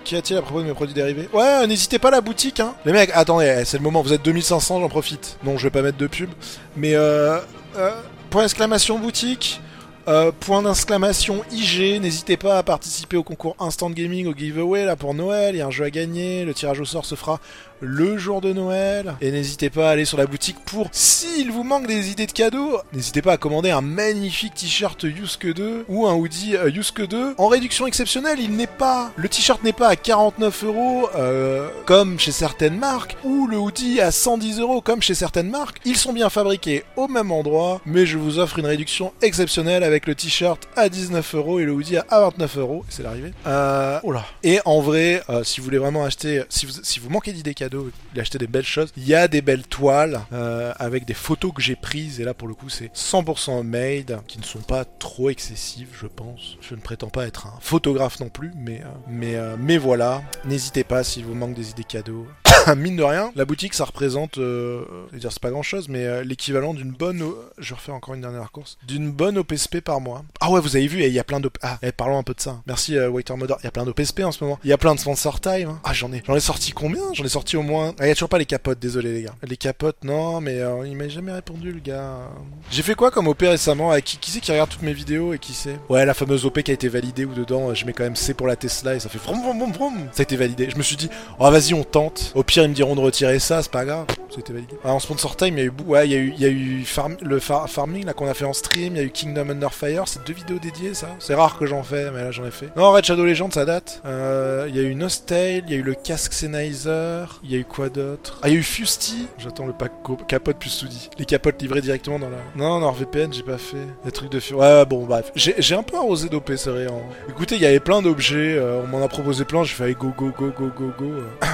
Qu'y 0.04 0.16
a-t-il 0.16 0.36
à 0.36 0.42
propos 0.42 0.60
de 0.60 0.66
mes 0.66 0.74
produits 0.74 0.94
dérivés? 0.94 1.28
Ouais, 1.32 1.66
n'hésitez 1.66 1.98
pas 1.98 2.08
à 2.08 2.12
la 2.12 2.20
boutique, 2.20 2.60
hein. 2.60 2.74
Les 2.84 2.92
mecs, 2.92 3.10
attendez, 3.14 3.58
eh, 3.60 3.64
c'est 3.64 3.78
le 3.78 3.82
moment, 3.82 4.02
vous 4.02 4.12
êtes 4.12 4.24
2500, 4.24 4.80
j'en 4.80 4.88
profite. 4.88 5.38
Non, 5.44 5.56
je 5.56 5.64
vais 5.64 5.70
pas 5.70 5.82
mettre 5.82 5.98
de 5.98 6.06
pub. 6.06 6.30
Mais 6.76 6.94
euh, 6.94 7.38
euh 7.76 7.90
point 8.30 8.42
exclamation 8.42 8.98
boutique. 8.98 9.60
Euh, 10.08 10.30
point 10.38 10.62
d'exclamation 10.62 11.42
IG, 11.50 12.00
n'hésitez 12.00 12.36
pas 12.36 12.58
à 12.58 12.62
participer 12.62 13.16
au 13.16 13.24
concours 13.24 13.56
Instant 13.58 13.90
Gaming, 13.90 14.28
au 14.28 14.34
giveaway 14.34 14.84
là 14.84 14.94
pour 14.94 15.14
Noël, 15.14 15.56
il 15.56 15.58
y 15.58 15.60
a 15.60 15.66
un 15.66 15.72
jeu 15.72 15.84
à 15.84 15.90
gagner, 15.90 16.44
le 16.44 16.54
tirage 16.54 16.78
au 16.78 16.84
sort 16.84 17.04
se 17.04 17.16
fera 17.16 17.40
le 17.80 18.16
jour 18.18 18.40
de 18.40 18.52
Noël. 18.52 19.14
Et 19.20 19.30
n'hésitez 19.30 19.70
pas 19.70 19.88
à 19.88 19.92
aller 19.92 20.04
sur 20.04 20.18
la 20.18 20.26
boutique 20.26 20.56
pour, 20.64 20.88
s'il 20.92 21.50
vous 21.50 21.64
manque 21.64 21.86
des 21.86 22.10
idées 22.10 22.26
de 22.26 22.32
cadeaux, 22.32 22.78
n'hésitez 22.92 23.22
pas 23.22 23.32
à 23.32 23.36
commander 23.36 23.70
un 23.70 23.80
magnifique 23.80 24.54
t-shirt 24.54 25.02
Yuske 25.02 25.52
2 25.52 25.84
ou 25.88 26.06
un 26.06 26.14
hoodie 26.14 26.56
euh, 26.56 26.70
Yuske 26.70 27.06
2 27.06 27.34
en 27.38 27.48
réduction 27.48 27.86
exceptionnelle. 27.86 28.40
Il 28.40 28.56
n'est 28.56 28.66
pas, 28.66 29.12
le 29.16 29.28
t-shirt 29.28 29.62
n'est 29.62 29.72
pas 29.72 29.88
à 29.88 29.96
49 29.96 30.64
euros 30.64 31.08
euh, 31.16 31.68
comme 31.84 32.18
chez 32.18 32.32
certaines 32.32 32.78
marques 32.78 33.16
ou 33.24 33.46
le 33.46 33.58
hoodie 33.58 34.00
à 34.00 34.10
110 34.10 34.60
euros 34.60 34.80
comme 34.80 35.02
chez 35.02 35.14
certaines 35.14 35.50
marques. 35.50 35.80
Ils 35.84 35.96
sont 35.96 36.12
bien 36.12 36.30
fabriqués 36.30 36.84
au 36.96 37.08
même 37.08 37.30
endroit, 37.32 37.80
mais 37.86 38.06
je 38.06 38.18
vous 38.18 38.38
offre 38.38 38.58
une 38.58 38.66
réduction 38.66 39.12
exceptionnelle 39.22 39.84
avec 39.84 40.06
le 40.06 40.14
t-shirt 40.14 40.68
à 40.76 40.88
19 40.88 41.34
euros 41.34 41.60
et 41.60 41.64
le 41.64 41.72
hoodie 41.72 41.98
à 41.98 42.20
29 42.20 42.58
euros. 42.58 42.84
C'est 42.88 43.02
l'arrivée. 43.02 43.32
Euh, 43.46 44.00
oh 44.02 44.12
là. 44.12 44.24
Et 44.42 44.60
en 44.64 44.80
vrai, 44.80 45.22
euh, 45.30 45.44
si 45.44 45.60
vous 45.60 45.64
voulez 45.64 45.78
vraiment 45.78 46.04
acheter, 46.04 46.42
si 46.48 46.66
vous, 46.66 46.72
si 46.82 47.00
vous 47.00 47.10
manquez 47.10 47.32
d'idées 47.32 47.54
il 47.72 48.18
a 48.18 48.22
acheté 48.22 48.38
des 48.38 48.46
belles 48.46 48.64
choses. 48.64 48.92
Il 48.96 49.06
y 49.06 49.14
a 49.14 49.28
des 49.28 49.42
belles 49.42 49.66
toiles 49.66 50.20
euh, 50.32 50.72
avec 50.78 51.04
des 51.04 51.14
photos 51.14 51.52
que 51.54 51.62
j'ai 51.62 51.76
prises 51.76 52.20
et 52.20 52.24
là 52.24 52.34
pour 52.34 52.48
le 52.48 52.54
coup 52.54 52.68
c'est 52.68 52.92
100% 52.94 53.62
made, 53.62 54.20
qui 54.26 54.38
ne 54.38 54.44
sont 54.44 54.60
pas 54.60 54.84
trop 54.84 55.30
excessives, 55.30 55.88
je 56.00 56.06
pense. 56.06 56.56
Je 56.60 56.74
ne 56.74 56.80
prétends 56.80 57.08
pas 57.10 57.26
être 57.26 57.46
un 57.46 57.58
photographe 57.60 58.20
non 58.20 58.28
plus, 58.28 58.52
mais 58.56 58.82
euh, 58.82 58.88
mais 59.08 59.36
euh, 59.36 59.56
mais 59.58 59.78
voilà. 59.78 60.22
N'hésitez 60.44 60.84
pas 60.84 61.04
s'il 61.04 61.24
vous 61.24 61.34
manque 61.34 61.54
des 61.54 61.70
idées 61.70 61.84
cadeaux. 61.84 62.26
Mine 62.76 62.96
de 62.96 63.02
rien, 63.02 63.30
la 63.36 63.44
boutique 63.44 63.74
ça 63.74 63.84
représente, 63.84 64.38
dire 64.38 65.32
c'est 65.32 65.40
pas 65.40 65.50
grand 65.50 65.62
chose, 65.62 65.88
mais 65.88 66.24
l'équivalent 66.24 66.74
d'une 66.74 66.90
bonne, 66.90 67.22
je 67.58 67.74
refais 67.74 67.92
encore 67.92 68.14
une 68.14 68.22
dernière 68.22 68.50
course, 68.50 68.76
d'une 68.86 69.12
bonne 69.12 69.38
OPSP 69.38 69.80
par 69.80 70.00
mois. 70.00 70.24
Ah 70.40 70.50
ouais, 70.50 70.60
vous 70.60 70.76
avez 70.76 70.86
vu, 70.86 71.04
il 71.04 71.12
y 71.12 71.18
a 71.18 71.24
plein 71.24 71.38
de, 71.38 71.48
ah, 71.62 71.78
eh, 71.82 71.92
parlons 71.92 72.18
un 72.18 72.22
peu 72.22 72.34
de 72.34 72.40
ça. 72.40 72.60
Merci 72.66 72.98
Waiter 72.98 73.36
il 73.44 73.64
y 73.64 73.66
a 73.66 73.70
plein 73.70 73.84
d'OPSP 73.84 74.20
en 74.20 74.32
ce 74.32 74.42
moment. 74.42 74.58
Il 74.64 74.70
y 74.70 74.72
a 74.72 74.78
plein 74.78 74.94
de 74.94 75.00
sponsor 75.00 75.40
time. 75.40 75.68
Hein. 75.68 75.80
Ah 75.84 75.92
j'en 75.92 76.12
ai, 76.12 76.22
j'en 76.26 76.34
ai 76.34 76.40
sorti 76.40 76.72
combien? 76.72 77.02
J'en 77.12 77.24
ai 77.24 77.28
sorti 77.28 77.55
au 77.56 77.62
moins. 77.62 77.94
Ah, 77.98 78.06
il 78.06 78.08
y 78.08 78.10
a 78.10 78.14
toujours 78.14 78.28
pas 78.28 78.38
les 78.38 78.46
capotes, 78.46 78.78
désolé 78.78 79.12
les 79.12 79.22
gars. 79.22 79.34
Les 79.42 79.56
capotes, 79.56 80.04
non, 80.04 80.40
mais 80.40 80.60
euh, 80.60 80.86
il 80.86 80.96
m'a 80.96 81.08
jamais 81.08 81.32
répondu 81.32 81.72
le 81.72 81.80
gars. 81.80 82.30
J'ai 82.70 82.82
fait 82.82 82.94
quoi 82.94 83.10
comme 83.10 83.28
OP 83.28 83.40
récemment? 83.40 83.94
Qui, 84.00 84.18
qui 84.18 84.30
c'est 84.30 84.40
qui 84.40 84.50
regarde 84.52 84.70
toutes 84.70 84.82
mes 84.82 84.92
vidéos 84.92 85.32
et 85.32 85.38
qui 85.38 85.52
sait? 85.52 85.78
Ouais, 85.88 86.04
la 86.04 86.14
fameuse 86.14 86.44
OP 86.44 86.62
qui 86.62 86.70
a 86.70 86.74
été 86.74 86.88
validée 86.88 87.24
où 87.24 87.34
dedans 87.34 87.74
je 87.74 87.84
mets 87.86 87.92
quand 87.92 88.04
même 88.04 88.16
C 88.16 88.34
pour 88.34 88.46
la 88.46 88.56
Tesla 88.56 88.94
et 88.94 89.00
ça 89.00 89.08
fait 89.08 89.18
vroom 89.18 89.40
vroom 89.42 89.72
vroom 89.72 89.94
Ça 90.12 90.20
a 90.20 90.22
été 90.22 90.36
validé. 90.36 90.68
Je 90.70 90.76
me 90.76 90.82
suis 90.82 90.96
dit, 90.96 91.08
oh 91.38 91.50
vas-y, 91.50 91.74
on 91.74 91.84
tente. 91.84 92.32
Au 92.34 92.42
pire, 92.42 92.64
ils 92.64 92.70
me 92.70 92.74
diront 92.74 92.94
de 92.94 93.00
retirer 93.00 93.38
ça, 93.38 93.62
c'est 93.62 93.70
pas 93.70 93.84
grave. 93.84 94.06
Été 94.38 94.52
validé. 94.52 94.74
en 94.84 94.98
sponsor 94.98 95.34
time, 95.34 95.56
il 95.56 95.60
y 95.60 95.62
a 95.62 95.64
eu, 95.64 95.72
ouais, 95.86 96.06
il 96.06 96.12
y 96.12 96.14
a 96.14 96.18
eu, 96.18 96.34
il 96.36 96.40
y 96.40 96.44
a 96.44 96.48
eu 96.48 96.84
le 97.22 97.40
farming 97.40 98.04
là 98.04 98.12
qu'on 98.12 98.28
a 98.28 98.34
fait 98.34 98.44
en 98.44 98.52
stream. 98.52 98.94
Il 98.94 98.98
y 98.98 99.00
a 99.00 99.04
eu 99.04 99.10
Kingdom 99.10 99.48
Under 99.48 99.72
Fire. 99.72 100.06
C'est 100.06 100.26
deux 100.26 100.34
vidéos 100.34 100.58
dédiées, 100.58 100.92
ça. 100.92 101.08
C'est 101.20 101.34
rare 101.34 101.58
que 101.58 101.64
j'en 101.64 101.82
fais, 101.82 102.10
mais 102.10 102.22
là 102.22 102.32
j'en 102.32 102.44
ai 102.44 102.50
fait. 102.50 102.68
Non, 102.76 102.92
Red 102.92 103.04
Shadow 103.04 103.24
Legend, 103.24 103.50
ça 103.50 103.64
date. 103.64 104.02
Euh, 104.04 104.66
il 104.68 104.76
y 104.76 104.78
a 104.78 104.82
eu 104.82 104.94
Nostale, 104.94 105.62
il 105.66 105.70
y 105.70 105.74
a 105.74 105.78
eu 105.78 105.82
le 105.82 105.94
casque 105.94 106.34
Sennheiser. 106.34 107.24
Il 107.48 107.52
y 107.52 107.54
a 107.54 107.60
eu 107.60 107.64
quoi 107.64 107.88
d'autre 107.90 108.40
Ah, 108.42 108.48
il 108.48 108.54
y 108.54 108.56
a 108.56 108.58
eu 108.58 108.62
Fusty. 108.64 109.28
J'attends 109.38 109.66
le 109.66 109.72
pack 109.72 109.92
capote 110.26 110.58
plus 110.58 110.70
Soudi. 110.70 111.08
Les 111.16 111.24
capotes 111.24 111.62
livrées 111.62 111.80
directement 111.80 112.18
dans 112.18 112.28
la. 112.28 112.38
Non, 112.56 112.80
NordVPN, 112.80 113.32
j'ai 113.32 113.44
pas 113.44 113.56
fait. 113.56 113.86
Des 114.04 114.10
trucs 114.10 114.32
de 114.32 114.40
Fusty. 114.40 114.54
Ouais, 114.54 114.84
bon, 114.84 115.06
bref. 115.06 115.30
J'ai 115.36 115.74
un 115.76 115.84
peu 115.84 115.96
arrosé 115.96 116.28
d'OP, 116.28 116.50
c'est 116.56 116.70
vrai. 116.70 116.86
Hein. 116.86 117.00
Écoutez, 117.28 117.54
il 117.54 117.62
y 117.62 117.66
avait 117.66 117.78
plein 117.78 118.02
d'objets. 118.02 118.56
Euh, 118.58 118.82
on 118.82 118.88
m'en 118.88 119.04
a 119.04 119.06
proposé 119.06 119.44
plein. 119.44 119.62
J'ai 119.62 119.74
fait 119.74 119.92
go, 119.92 120.12
go, 120.16 120.32
go, 120.36 120.50
go, 120.58 120.72
go, 120.76 120.92
go. 120.98 121.04
Euh. 121.04 121.28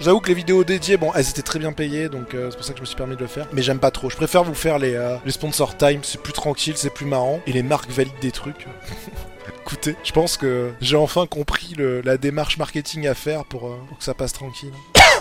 J'avoue 0.00 0.20
que 0.20 0.28
les 0.28 0.34
vidéos 0.34 0.62
dédiées, 0.62 0.96
bon, 0.96 1.10
elles 1.16 1.28
étaient 1.28 1.42
très 1.42 1.58
bien 1.58 1.72
payées, 1.72 2.08
donc 2.08 2.32
euh, 2.32 2.50
c'est 2.50 2.56
pour 2.56 2.64
ça 2.64 2.72
que 2.72 2.78
je 2.78 2.82
me 2.82 2.86
suis 2.86 2.96
permis 2.96 3.16
de 3.16 3.20
le 3.20 3.26
faire. 3.26 3.48
Mais 3.52 3.60
j'aime 3.60 3.80
pas 3.80 3.90
trop. 3.90 4.08
Je 4.08 4.16
préfère 4.16 4.44
vous 4.44 4.54
faire 4.54 4.78
les, 4.78 4.96
les 5.24 5.32
sponsor 5.32 5.76
time. 5.76 6.00
C'est 6.04 6.22
plus 6.22 6.32
tranquille, 6.32 6.74
c'est 6.76 6.94
plus 6.94 7.06
marrant. 7.06 7.40
Et 7.48 7.52
les 7.52 7.64
marques 7.64 7.90
valident 7.90 8.20
des 8.20 8.30
trucs. 8.30 8.68
Écoutez, 9.66 9.96
je 10.04 10.12
pense 10.12 10.36
que 10.36 10.70
j'ai 10.80 10.96
enfin 10.96 11.26
compris 11.26 11.74
le, 11.76 12.02
la 12.02 12.18
démarche 12.18 12.56
marketing 12.56 13.08
à 13.08 13.14
faire 13.14 13.44
pour, 13.44 13.76
pour 13.88 13.98
que 13.98 14.04
ça 14.04 14.14
passe 14.14 14.32
tranquille. 14.32 14.72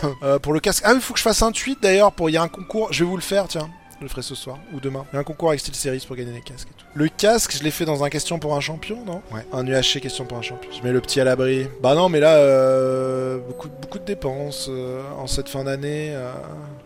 Euh, 0.23 0.39
pour 0.39 0.53
le 0.53 0.59
casque. 0.59 0.83
Ah, 0.85 0.93
il 0.93 1.01
faut 1.01 1.13
que 1.13 1.19
je 1.19 1.23
fasse 1.23 1.41
un 1.41 1.51
tweet 1.51 1.81
d'ailleurs. 1.81 2.11
Pour 2.11 2.29
il 2.29 2.33
y 2.33 2.37
a 2.37 2.41
un 2.41 2.47
concours. 2.47 2.91
Je 2.91 3.03
vais 3.03 3.09
vous 3.09 3.15
le 3.15 3.21
faire, 3.21 3.47
tiens. 3.47 3.69
Je 3.99 4.05
le 4.05 4.09
ferai 4.09 4.21
ce 4.21 4.33
soir 4.33 4.57
ou 4.73 4.79
demain. 4.79 5.05
Il 5.11 5.15
y 5.15 5.17
a 5.17 5.19
un 5.19 5.25
concours 5.25 5.49
avec 5.49 5.59
Steel 5.59 5.75
Series 5.75 6.05
pour 6.07 6.15
gagner 6.15 6.31
les 6.31 6.39
casques 6.39 6.69
et 6.69 6.73
tout. 6.77 6.85
Le 6.93 7.09
casque, 7.09 7.57
je 7.57 7.63
l'ai 7.63 7.71
fait 7.71 7.83
dans 7.83 8.01
un 8.01 8.09
question 8.09 8.39
pour 8.39 8.55
un 8.55 8.61
champion, 8.61 9.03
non? 9.05 9.21
Ouais. 9.33 9.45
Un 9.51 9.67
UHC 9.67 9.99
question 9.99 10.23
pour 10.23 10.37
un 10.37 10.41
champion. 10.41 10.69
Je 10.71 10.81
mets 10.83 10.93
le 10.93 11.01
petit 11.01 11.19
à 11.19 11.25
l'abri. 11.25 11.67
Bah 11.81 11.95
non, 11.95 12.07
mais 12.07 12.21
là, 12.21 12.35
euh, 12.35 13.39
beaucoup, 13.39 13.67
beaucoup 13.67 13.99
de 13.99 14.05
dépenses 14.05 14.67
euh, 14.69 15.01
en 15.17 15.27
cette 15.27 15.49
fin 15.49 15.65
d'année. 15.65 16.11
Euh, 16.13 16.31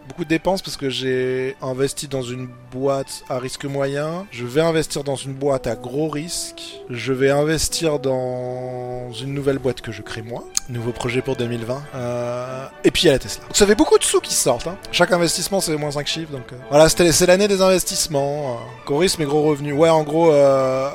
beaucoup 0.07 0.23
de 0.23 0.29
dépenses 0.29 0.63
parce 0.63 0.75
que 0.75 0.89
j'ai 0.89 1.55
investi 1.61 2.07
dans 2.07 2.23
une 2.23 2.49
boîte 2.71 3.23
à 3.29 3.37
risque 3.37 3.65
moyen. 3.65 4.25
Je 4.31 4.45
vais 4.45 4.61
investir 4.61 5.03
dans 5.03 5.15
une 5.15 5.33
boîte 5.33 5.67
à 5.67 5.75
gros 5.75 6.09
risque. 6.09 6.81
Je 6.89 7.13
vais 7.13 7.29
investir 7.29 7.99
dans 7.99 9.11
une 9.11 9.35
nouvelle 9.35 9.59
boîte 9.59 9.81
que 9.81 9.91
je 9.91 10.01
crée 10.01 10.23
moi. 10.23 10.43
Nouveau 10.69 10.91
projet 10.91 11.21
pour 11.21 11.35
2020. 11.35 11.83
Euh... 11.95 12.65
Et 12.83 12.91
puis 12.91 13.03
il 13.03 13.05
y 13.07 13.09
a 13.09 13.13
la 13.13 13.19
Tesla. 13.19 13.43
Donc 13.43 13.55
ça 13.55 13.67
fait 13.67 13.75
beaucoup 13.75 13.97
de 13.97 14.03
sous 14.03 14.21
qui 14.21 14.33
sortent. 14.33 14.67
Hein. 14.67 14.77
Chaque 14.91 15.11
investissement 15.11 15.59
c'est 15.59 15.75
moins 15.75 15.91
5 15.91 16.07
chiffres. 16.07 16.31
Donc 16.31 16.53
euh... 16.53 16.55
voilà, 16.69 16.87
c'est 16.89 17.25
l'année 17.27 17.47
des 17.47 17.61
investissements. 17.61 18.59
Gros 18.85 18.97
risque 18.97 19.19
mais 19.19 19.25
gros 19.25 19.43
revenus. 19.43 19.73
Ouais, 19.75 19.89
en 19.89 20.03
gros, 20.03 20.31
euh... 20.31 20.89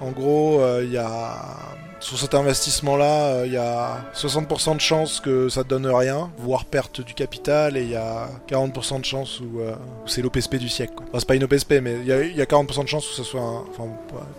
en 0.00 0.10
gros, 0.10 0.60
euh, 0.60 0.82
il 0.84 0.92
y 0.92 0.98
a 0.98 1.36
sur 2.02 2.18
cet 2.18 2.34
investissement-là, 2.34 3.46
il 3.46 3.52
y 3.52 3.56
a 3.56 4.04
60% 4.14 4.74
de 4.74 4.80
chances 4.80 5.20
que 5.20 5.48
ça 5.48 5.62
donne 5.62 5.86
rien, 5.86 6.30
voire 6.36 6.64
perte 6.64 7.00
du 7.00 7.14
capital, 7.14 7.76
et 7.76 7.82
il 7.82 7.90
y 7.90 7.96
a 7.96 8.28
40% 8.50 9.00
de 9.00 9.04
chances 9.04 9.40
où, 9.40 9.60
euh, 9.60 9.74
c'est 10.06 10.20
l'OPSP 10.20 10.56
du 10.56 10.68
siècle. 10.68 10.94
Quoi. 10.96 11.06
Enfin, 11.08 11.20
c'est 11.20 11.28
pas 11.28 11.36
une 11.36 11.44
OPSP, 11.44 11.74
mais 11.80 11.94
il 12.00 12.06
y, 12.06 12.12
a, 12.12 12.44
40% 12.44 12.82
de 12.82 12.88
chances 12.88 13.08
où 13.08 13.14
ça 13.14 13.22
soit 13.22 13.40
un, 13.40 13.64
enfin, 13.70 13.88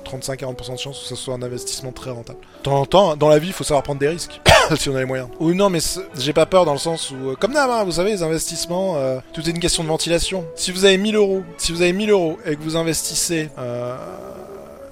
35-40% 0.06 0.74
de 0.74 0.78
chances 0.78 1.02
où 1.04 1.06
ça 1.06 1.16
soit 1.16 1.34
un 1.34 1.42
investissement 1.42 1.94
très 1.94 2.12
rentable. 2.12 2.40
De 2.58 2.64
temps 2.64 2.80
en 2.80 2.86
temps, 2.86 3.16
dans 3.16 3.30
la 3.30 3.40
vie, 3.40 3.48
il 3.48 3.54
faut 3.54 3.64
savoir 3.64 3.84
prendre 3.84 4.00
des 4.00 4.10
risques, 4.10 4.42
si 4.76 4.90
on 4.90 4.96
a 4.96 5.00
les 5.00 5.06
moyens. 5.06 5.30
Ou 5.40 5.54
non, 5.54 5.70
mais 5.70 5.80
j'ai 6.18 6.34
pas 6.34 6.46
peur 6.46 6.66
dans 6.66 6.74
le 6.74 6.80
sens 6.80 7.12
où, 7.12 7.30
euh, 7.30 7.36
comme 7.36 7.54
d'hab, 7.54 7.86
vous 7.86 7.94
savez, 7.94 8.12
les 8.12 8.24
investissements, 8.24 8.98
euh, 8.98 9.20
tout 9.32 9.42
est 9.48 9.52
une 9.52 9.60
question 9.60 9.84
de 9.84 9.88
ventilation. 9.88 10.46
Si 10.56 10.72
vous 10.72 10.84
avez 10.84 10.98
1000 10.98 11.16
euros, 11.16 11.44
si 11.58 11.72
vous 11.72 11.82
avez 11.82 11.94
1000 11.94 12.10
euros 12.10 12.38
et 12.46 12.58
que 12.58 12.62
vous 12.62 12.76
investissez, 12.76 13.50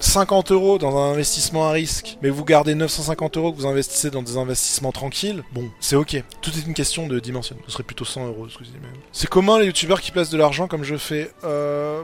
50 0.01 0.51
euros 0.51 0.77
dans 0.77 0.97
un 0.97 1.11
investissement 1.11 1.67
à 1.67 1.71
risque, 1.71 2.17
mais 2.21 2.29
vous 2.29 2.43
gardez 2.43 2.75
950 2.75 3.37
euros 3.37 3.51
que 3.53 3.57
vous 3.57 3.67
investissez 3.67 4.09
dans 4.09 4.23
des 4.23 4.37
investissements 4.37 4.91
tranquilles, 4.91 5.43
bon, 5.53 5.69
c'est 5.79 5.95
ok. 5.95 6.23
Tout 6.41 6.51
est 6.51 6.65
une 6.67 6.73
question 6.73 7.07
de 7.07 7.19
dimension. 7.19 7.55
Ce 7.65 7.71
serait 7.71 7.83
plutôt 7.83 8.05
100 8.05 8.27
euros, 8.27 8.47
excusez 8.47 8.71
moi 8.81 8.89
C'est 9.11 9.29
comment 9.29 9.57
les 9.57 9.67
youtubeurs 9.67 10.01
qui 10.01 10.11
placent 10.11 10.31
de 10.31 10.37
l'argent 10.37 10.67
comme 10.67 10.83
je 10.83 10.97
fais 10.97 11.31
Euh... 11.43 12.01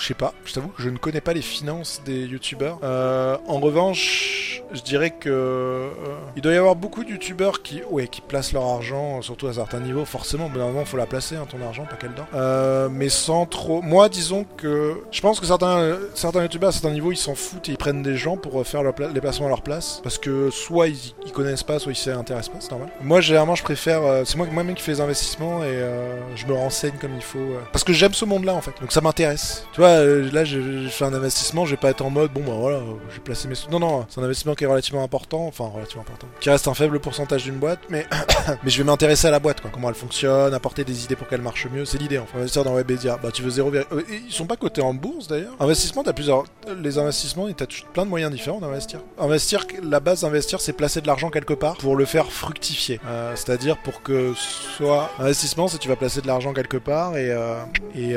je 0.00 0.06
sais 0.06 0.14
pas, 0.14 0.34
je 0.44 0.54
t'avoue 0.54 0.72
je 0.78 0.88
ne 0.88 0.98
connais 0.98 1.20
pas 1.20 1.32
les 1.32 1.42
finances 1.42 2.02
des 2.04 2.24
youtubeurs. 2.24 2.78
Euh, 2.82 3.36
en 3.46 3.60
revanche, 3.60 4.62
je 4.72 4.80
dirais 4.80 5.10
que 5.10 5.28
euh, 5.28 5.90
il 6.36 6.42
doit 6.42 6.52
y 6.52 6.56
avoir 6.56 6.76
beaucoup 6.76 7.04
de 7.04 7.10
youtubeurs 7.10 7.62
qui, 7.62 7.82
ouais, 7.90 8.08
qui 8.08 8.20
placent 8.20 8.52
leur 8.52 8.64
argent, 8.64 9.22
surtout 9.22 9.46
à 9.46 9.54
certains 9.54 9.80
niveaux. 9.80 10.04
Forcément, 10.04 10.48
mais 10.48 10.58
normalement, 10.58 10.84
faut 10.84 10.96
la 10.96 11.06
placer, 11.06 11.36
hein, 11.36 11.46
ton 11.48 11.64
argent, 11.64 11.84
pas 11.84 11.96
qu'elle 11.96 12.14
dort. 12.14 12.26
Euh, 12.34 12.88
mais 12.90 13.08
sans 13.08 13.46
trop. 13.46 13.82
Moi, 13.82 14.08
disons 14.08 14.46
que 14.56 15.02
je 15.10 15.20
pense 15.20 15.40
que 15.40 15.46
certains, 15.46 15.96
certains 16.14 16.42
youtubeurs 16.42 16.70
à 16.70 16.72
certains 16.72 16.90
niveaux, 16.90 17.12
ils 17.12 17.16
s'en 17.16 17.34
foutent 17.34 17.68
et 17.68 17.72
ils 17.72 17.78
prennent 17.78 18.02
des 18.02 18.16
gens 18.16 18.36
pour 18.36 18.66
faire 18.66 18.82
les 18.82 19.20
placements 19.20 19.46
à 19.46 19.50
leur 19.50 19.62
place, 19.62 20.00
parce 20.02 20.18
que 20.18 20.50
soit 20.50 20.88
ils, 20.88 21.32
connaissent 21.32 21.62
pas, 21.62 21.78
soit 21.78 21.92
ils 21.92 21.96
s'y 21.96 22.10
intéressent 22.10 22.54
pas, 22.54 22.60
c'est 22.60 22.70
normal. 22.70 22.88
Moi, 23.02 23.20
généralement, 23.20 23.54
je 23.54 23.62
préfère. 23.62 24.02
euh, 24.02 24.22
c'est 24.24 24.36
moi 24.36 24.46
moi-même 24.50 24.74
qui 24.74 24.82
fais 24.82 24.92
les 24.92 25.00
investissements 25.00 25.62
et 25.62 25.68
euh, 25.68 26.16
je 26.36 26.46
me 26.46 26.54
renseigne 26.54 26.94
comme 27.00 27.14
il 27.14 27.22
faut, 27.22 27.38
parce 27.72 27.84
que 27.84 27.92
j'aime 27.92 28.14
ce 28.14 28.24
monde-là 28.24 28.54
en 28.54 28.60
fait. 28.60 28.72
Donc 28.80 28.92
ça 28.92 29.00
m'intéresse. 29.00 29.66
Tu 29.72 29.80
vois, 29.80 29.89
euh, 29.98 30.30
là, 30.32 30.44
je, 30.44 30.88
fais 30.88 31.04
un 31.04 31.14
investissement, 31.14 31.64
je 31.64 31.72
vais 31.72 31.76
pas 31.76 31.90
être 31.90 32.02
en 32.02 32.10
mode 32.10 32.32
bon 32.32 32.40
bah 32.40 32.52
voilà, 32.58 32.78
euh, 32.78 32.94
je 33.10 33.16
vais 33.16 33.20
placer 33.20 33.48
mes 33.48 33.54
sous. 33.54 33.70
Non 33.70 33.78
non, 33.78 34.06
c'est 34.08 34.20
un 34.20 34.24
investissement 34.24 34.54
qui 34.54 34.64
est 34.64 34.66
relativement 34.66 35.02
important, 35.02 35.46
enfin 35.46 35.64
relativement 35.72 36.02
important, 36.02 36.26
qui 36.40 36.50
reste 36.50 36.68
un 36.68 36.74
faible 36.74 37.00
pourcentage 37.00 37.44
d'une 37.44 37.56
boîte, 37.56 37.80
mais 37.88 38.06
mais 38.62 38.70
je 38.70 38.78
vais 38.78 38.84
m'intéresser 38.84 39.28
à 39.28 39.30
la 39.30 39.38
boîte, 39.38 39.60
quoi, 39.60 39.70
comment 39.72 39.88
elle 39.88 39.94
fonctionne, 39.94 40.54
apporter 40.54 40.84
des 40.84 41.04
idées 41.04 41.16
pour 41.16 41.28
qu'elle 41.28 41.42
marche 41.42 41.66
mieux. 41.72 41.84
C'est 41.84 41.98
l'idée. 41.98 42.18
Enfin, 42.18 42.38
investir 42.38 42.64
dans 42.64 42.74
Webedia, 42.74 43.18
bah 43.22 43.30
tu 43.32 43.42
veux 43.42 43.50
0, 43.50 43.72
euh, 43.74 43.84
ils 44.26 44.32
sont 44.32 44.46
pas 44.46 44.56
cotés 44.56 44.82
en 44.82 44.94
bourse 44.94 45.28
d'ailleurs. 45.28 45.54
Investissement, 45.60 46.02
t'as 46.02 46.12
plusieurs, 46.12 46.44
les 46.82 46.98
investissements, 46.98 47.50
t'as 47.52 47.66
plein 47.92 48.04
de 48.04 48.10
moyens 48.10 48.32
différents 48.32 48.60
d'investir. 48.60 49.00
Investir, 49.18 49.66
la 49.82 50.00
base 50.00 50.22
d'investir, 50.22 50.60
c'est 50.60 50.72
placer 50.72 51.00
de 51.00 51.06
l'argent 51.06 51.30
quelque 51.30 51.54
part 51.54 51.76
pour 51.76 51.96
le 51.96 52.04
faire 52.04 52.30
fructifier. 52.32 53.00
Euh, 53.06 53.32
C'est-à-dire 53.36 53.76
pour 53.78 54.02
que 54.02 54.34
soit 54.34 55.10
investissement, 55.18 55.68
c'est 55.68 55.78
tu 55.78 55.88
vas 55.88 55.96
placer 55.96 56.20
de 56.20 56.26
l'argent 56.26 56.52
quelque 56.52 56.76
part 56.76 57.16
et 57.16 57.30
euh, 57.30 57.62
et 57.94 58.14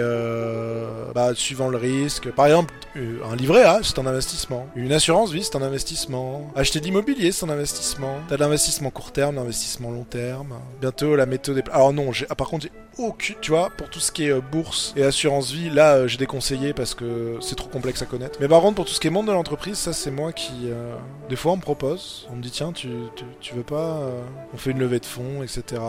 bah 1.14 1.34
suivant 1.36 1.63
le 1.70 1.78
risque. 1.78 2.32
Par 2.32 2.46
exemple, 2.48 2.74
euh, 2.96 3.20
un 3.32 3.36
livret 3.36 3.64
A, 3.64 3.80
c'est 3.84 4.00
un 4.00 4.06
investissement. 4.06 4.68
Une 4.76 4.92
assurance 4.92 5.32
vie, 5.32 5.44
c'est 5.44 5.56
un 5.56 5.62
investissement. 5.62 6.52
Acheter 6.56 6.80
de 6.80 6.86
l'immobilier, 6.86 7.32
c'est 7.32 7.46
un 7.46 7.50
investissement. 7.50 8.18
T'as 8.28 8.36
de 8.36 8.42
l'investissement 8.42 8.90
court 8.90 9.12
terme, 9.12 9.36
l'investissement 9.36 9.92
long 9.92 10.04
terme. 10.04 10.56
Bientôt 10.82 11.16
la 11.16 11.26
méthode. 11.26 11.56
Des... 11.56 11.64
Alors 11.72 11.94
non, 11.94 12.12
j'ai 12.12 12.26
ah, 12.30 12.36
par 12.36 12.48
contre, 12.48 12.66
j'ai 12.66 12.72
aucune. 12.98 13.36
Tu 13.42 13.52
vois, 13.52 13.70
pour 13.78 13.90
tout 13.90 14.00
ce 14.00 14.12
qui 14.12 14.26
est 14.26 14.32
euh, 14.32 14.42
bourse 14.42 14.94
et 14.96 15.04
assurance 15.04 15.52
vie, 15.52 15.70
là, 15.70 15.94
euh, 15.96 16.08
j'ai 16.08 16.18
déconseillé 16.18 16.74
parce 16.74 16.94
que 16.94 17.38
c'est 17.42 17.56
trop 17.56 17.68
complexe 17.70 18.02
à 18.02 18.06
connaître. 18.06 18.38
Mais 18.42 18.48
par 18.48 18.62
contre, 18.62 18.76
pour 18.76 18.86
tout 18.86 18.94
ce 18.94 19.00
qui 19.00 19.08
est 19.08 19.10
monde 19.10 19.28
de 19.28 19.32
l'entreprise, 19.32 19.78
ça, 19.78 19.94
c'est 19.94 20.12
moi 20.12 20.32
qui. 20.34 20.52
euh, 20.66 20.96
des 21.30 21.36
fois, 21.36 21.54
on 21.54 21.58
me 21.58 21.62
propose. 21.62 22.28
On 22.32 22.36
me 22.36 22.42
dit, 22.42 22.52
tiens, 22.52 22.72
tu, 22.72 22.90
tu, 23.16 23.24
tu 23.42 23.54
veux 23.56 23.64
pas. 23.64 23.76
euh, 24.02 24.22
on 24.54 24.58
fait 24.58 24.72
une 24.72 24.80
levée 24.80 25.00
de 25.00 25.06
fonds, 25.06 25.42
etc. 25.44 25.82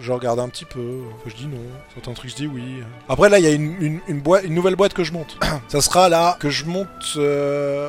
Je 0.00 0.12
regarde 0.12 0.40
un 0.40 0.48
petit 0.48 0.64
peu. 0.64 1.00
Je 1.26 1.34
dis 1.34 1.46
non. 1.46 1.58
Certains 1.94 2.12
trucs, 2.14 2.30
je 2.30 2.36
dis 2.36 2.46
oui. 2.46 2.62
Après, 3.08 3.28
là, 3.28 3.38
il 3.38 3.44
y 3.44 3.48
a 3.48 3.52
une, 3.52 3.76
une, 3.80 4.00
une, 4.08 4.20
boîte, 4.20 4.44
une 4.44 4.54
nouvelle 4.54 4.76
boîte 4.76 4.94
que 4.94 5.04
je 5.04 5.12
monte. 5.12 5.36
ça 5.68 5.80
sera 5.80 6.08
là 6.08 6.36
que 6.40 6.50
je 6.50 6.64
monte 6.64 6.88
euh, 7.16 7.88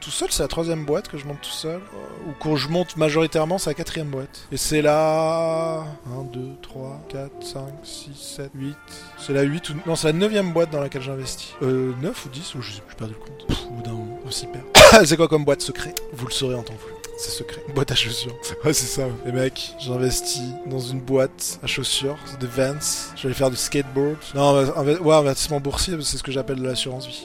tout 0.00 0.10
seul. 0.10 0.28
C'est 0.30 0.42
la 0.42 0.48
troisième 0.48 0.84
boîte 0.84 1.08
que 1.08 1.18
je 1.18 1.26
monte 1.26 1.40
tout 1.42 1.50
seul. 1.50 1.80
Ou 2.26 2.32
que 2.42 2.56
je 2.56 2.68
monte 2.68 2.96
majoritairement, 2.96 3.58
c'est 3.58 3.70
la 3.70 3.74
quatrième 3.74 4.08
boîte. 4.08 4.46
Et 4.50 4.56
c'est 4.56 4.82
la 4.82 5.84
1, 6.06 6.22
2, 6.32 6.40
3, 6.62 7.00
4, 7.08 7.30
5, 7.42 7.60
6, 7.84 8.10
7, 8.14 8.50
8. 8.54 8.76
C'est 9.18 9.32
la 9.32 9.42
8 9.42 9.70
ou... 9.70 9.74
Non, 9.86 9.96
c'est 9.96 10.08
la 10.08 10.12
neuvième 10.12 10.52
boîte 10.52 10.70
dans 10.70 10.80
laquelle 10.80 11.02
j'investis. 11.02 11.52
Euh, 11.62 11.92
9 12.02 12.26
ou 12.26 12.28
10 12.28 12.54
ou 12.56 12.62
je 12.62 12.72
sais 12.72 12.80
plus, 12.80 12.96
perdu 12.96 13.14
le 13.14 13.20
compte. 13.20 13.46
Pff, 13.46 13.66
bout 13.70 13.82
d'un 13.82 13.94
on 14.26 14.30
s'y 14.30 14.46
perd. 14.46 14.64
c'est 15.06 15.16
quoi 15.16 15.28
comme 15.28 15.44
boîte 15.44 15.60
secret 15.60 15.94
Vous 16.12 16.26
le 16.26 16.32
saurez 16.32 16.54
en 16.54 16.62
temps 16.62 16.72
voulu. 16.74 16.94
C'est 17.16 17.30
secret. 17.30 17.62
Boîte 17.74 17.92
à 17.92 17.94
chaussures. 17.94 18.34
Ouais, 18.64 18.72
c'est 18.72 18.86
ça. 18.86 19.02
Les 19.26 19.30
mecs, 19.32 19.74
j'investis 19.78 20.42
dans 20.66 20.80
une 20.80 21.00
boîte 21.00 21.60
à 21.62 21.66
chaussures, 21.66 22.16
des 22.40 22.46
Vans. 22.46 22.74
Je 23.14 23.28
vais 23.28 23.34
faire 23.34 23.50
du 23.50 23.56
skateboard. 23.56 24.16
Non, 24.34 24.62
inve- 24.64 24.98
ouais, 25.00 25.14
investissement 25.14 25.60
boursier, 25.60 25.94
c'est 26.00 26.16
ce 26.16 26.22
que 26.22 26.32
j'appelle 26.32 26.58
de 26.58 26.66
l'assurance 26.66 27.06
vie. 27.06 27.24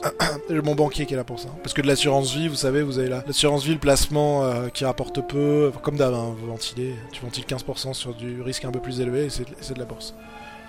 Mon 0.62 0.74
banquier 0.74 1.06
qui 1.06 1.14
est 1.14 1.16
là 1.16 1.24
pour 1.24 1.40
ça. 1.40 1.48
Parce 1.62 1.72
que 1.72 1.80
de 1.82 1.86
l'assurance 1.86 2.32
vie, 2.34 2.46
vous 2.48 2.54
savez, 2.56 2.82
vous 2.82 2.98
avez 2.98 3.08
là. 3.08 3.24
L'assurance 3.26 3.64
vie, 3.64 3.72
le 3.72 3.78
placement 3.80 4.44
euh, 4.44 4.68
qui 4.68 4.84
rapporte 4.84 5.26
peu. 5.26 5.72
Comme 5.82 5.96
d'hab, 5.96 6.14
hein, 6.14 6.34
vous 6.38 6.46
ventilez. 6.46 6.94
Tu 7.12 7.22
ventiles 7.22 7.44
15% 7.48 7.94
sur 7.94 8.14
du 8.14 8.42
risque 8.42 8.64
un 8.64 8.70
peu 8.70 8.80
plus 8.80 9.00
élevé 9.00 9.24
et 9.24 9.30
c'est 9.30 9.74
de 9.74 9.78
la 9.78 9.86
bourse. 9.86 10.14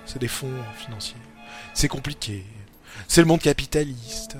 C'est 0.06 0.20
des 0.20 0.28
fonds 0.28 0.50
financiers. 0.78 1.18
C'est 1.74 1.88
compliqué. 1.88 2.46
C'est 3.08 3.22
le 3.22 3.28
monde 3.28 3.42
capitaliste. 3.42 4.38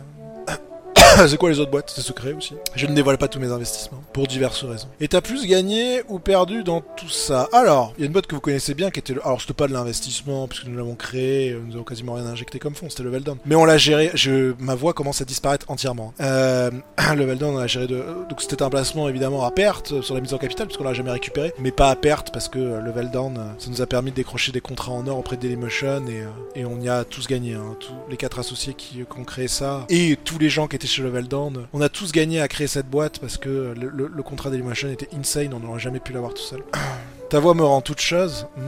C'est 1.28 1.38
quoi 1.38 1.50
les 1.50 1.60
autres 1.60 1.72
boîtes? 1.72 1.92
C'est 1.94 2.02
secret 2.02 2.34
aussi. 2.34 2.54
Je 2.76 2.86
ne 2.86 2.94
dévoile 2.94 3.18
pas 3.18 3.28
tous 3.28 3.40
mes 3.40 3.52
investissements, 3.52 4.02
pour 4.14 4.28
diverses 4.28 4.64
raisons. 4.64 4.88
Et 5.00 5.08
t'as 5.08 5.22
plus 5.22 5.46
gagné 5.46 6.04
ou 6.08 6.20
perdu 6.20 6.64
dans 6.64 6.82
tout 6.82 7.10
ça 7.10 7.50
Alors, 7.54 7.94
il 7.98 8.02
y 8.02 8.04
a 8.04 8.08
une 8.08 8.14
boîte 8.14 8.28
que 8.28 8.36
vous 8.36 8.42
connaissez 8.42 8.74
bien 8.74 8.92
qui 8.92 9.00
était... 9.00 9.14
Le... 9.14 9.26
Alors, 9.26 9.42
c'était 9.42 9.54
pas 9.54 9.68
de 9.68 9.74
l'investissement, 9.74 10.48
puisque 10.48 10.66
nous 10.66 10.78
l'avons 10.78 10.96
créé, 10.96 11.58
nous 11.66 11.76
avons 11.76 11.84
quasiment 11.84 12.14
rien 12.14 12.26
injecté 12.28 12.60
comme 12.60 12.76
fonds, 12.76 12.90
c'était 12.90 13.04
Level 13.04 13.24
Down. 13.24 13.38
Mais 13.46 13.56
on 13.56 13.66
l'a 13.66 13.78
géré, 13.78 14.12
je... 14.14 14.54
ma 14.60 14.76
voix 14.76 14.94
commence 14.94 15.22
à 15.22 15.26
disparaître 15.26 15.70
entièrement. 15.70 16.14
Euh... 16.22 16.72
Level 17.16 17.38
Down, 17.38 17.56
on 17.56 17.60
l'a 17.60 17.68
géré 17.68 17.88
de... 17.88 18.04
Donc 18.30 18.42
c'était 18.42 18.64
un 18.64 18.70
placement 18.70 19.10
évidemment 19.10 19.44
à 19.44 19.52
perte 19.52 20.02
sur 20.02 20.16
la 20.16 20.22
mise 20.22 20.34
en 20.34 20.38
capital, 20.38 20.68
puisqu'on 20.68 20.86
l'a 20.86 20.94
jamais 20.94 21.12
récupéré, 21.12 21.54
mais 21.60 21.72
pas 21.72 21.90
à 21.90 21.96
perte, 21.96 22.32
parce 22.32 22.48
que 22.48 22.60
euh, 22.60 22.82
Level 22.82 23.12
Down, 23.12 23.38
euh, 23.38 23.60
ça 23.60 23.70
nous 23.70 23.82
a 23.82 23.86
permis 23.86 24.12
de 24.12 24.16
décrocher 24.16 24.52
des 24.52 24.62
contrats 24.62 24.94
en 24.94 25.06
or 25.08 25.18
auprès 25.18 25.36
de 25.36 25.42
Dailymotion, 25.42 26.08
et, 26.08 26.22
euh, 26.22 26.66
on 26.66 26.80
y 26.80 26.90
a 26.90 27.04
tous 27.04 27.28
gagné, 27.28 27.56
hein, 27.56 27.76
tous 27.80 27.94
les 28.10 28.18
quatre 28.18 28.40
associés 28.40 28.74
qui, 28.74 29.00
qui 29.00 29.20
ont 29.20 29.24
créé 29.24 29.48
ça, 29.48 29.86
et 29.90 30.18
tous 30.24 30.40
les 30.40 30.50
gens 30.50 30.68
qui 30.68 30.76
étaient 30.76 30.88
chez 30.88 31.01
Level 31.02 31.28
Down, 31.28 31.68
on 31.74 31.82
a 31.82 31.90
tous 31.90 32.12
gagné 32.12 32.42
à 32.42 32.48
créer 32.48 32.68
cette 32.68 32.88
boîte 32.90 33.20
parce 33.20 33.38
que 33.38 33.74
le, 33.78 33.90
le- 33.90 34.12
le 34.14 34.24
contrat 34.24 34.50
Dailymotion 34.50 34.90
était 34.90 35.10
insane, 35.18 35.54
on 35.54 35.60
n'aurait 35.60 35.80
jamais 35.80 36.00
pu 36.00 36.14
l'avoir 36.14 36.34
tout 36.34 36.42
seul. 36.44 36.64
Ta 37.30 37.40
voix 37.40 37.54
me 37.54 37.64
rend 37.64 37.82
toute 37.82 38.02
chose. 38.02 38.48
Hmm, 38.58 38.62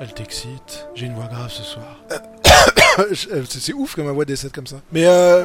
elle 0.00 0.12
t'excite. 0.14 0.88
J'ai 0.94 1.06
une 1.06 1.14
voix 1.14 1.26
grave 1.26 1.50
ce 1.50 1.62
soir. 1.62 2.00
C'est 3.48 3.72
ouf 3.72 3.94
que 3.94 4.00
ma 4.00 4.12
voix 4.12 4.24
décède 4.24 4.52
comme 4.52 4.66
ça. 4.66 4.76
Mais 4.92 5.04
euh, 5.06 5.44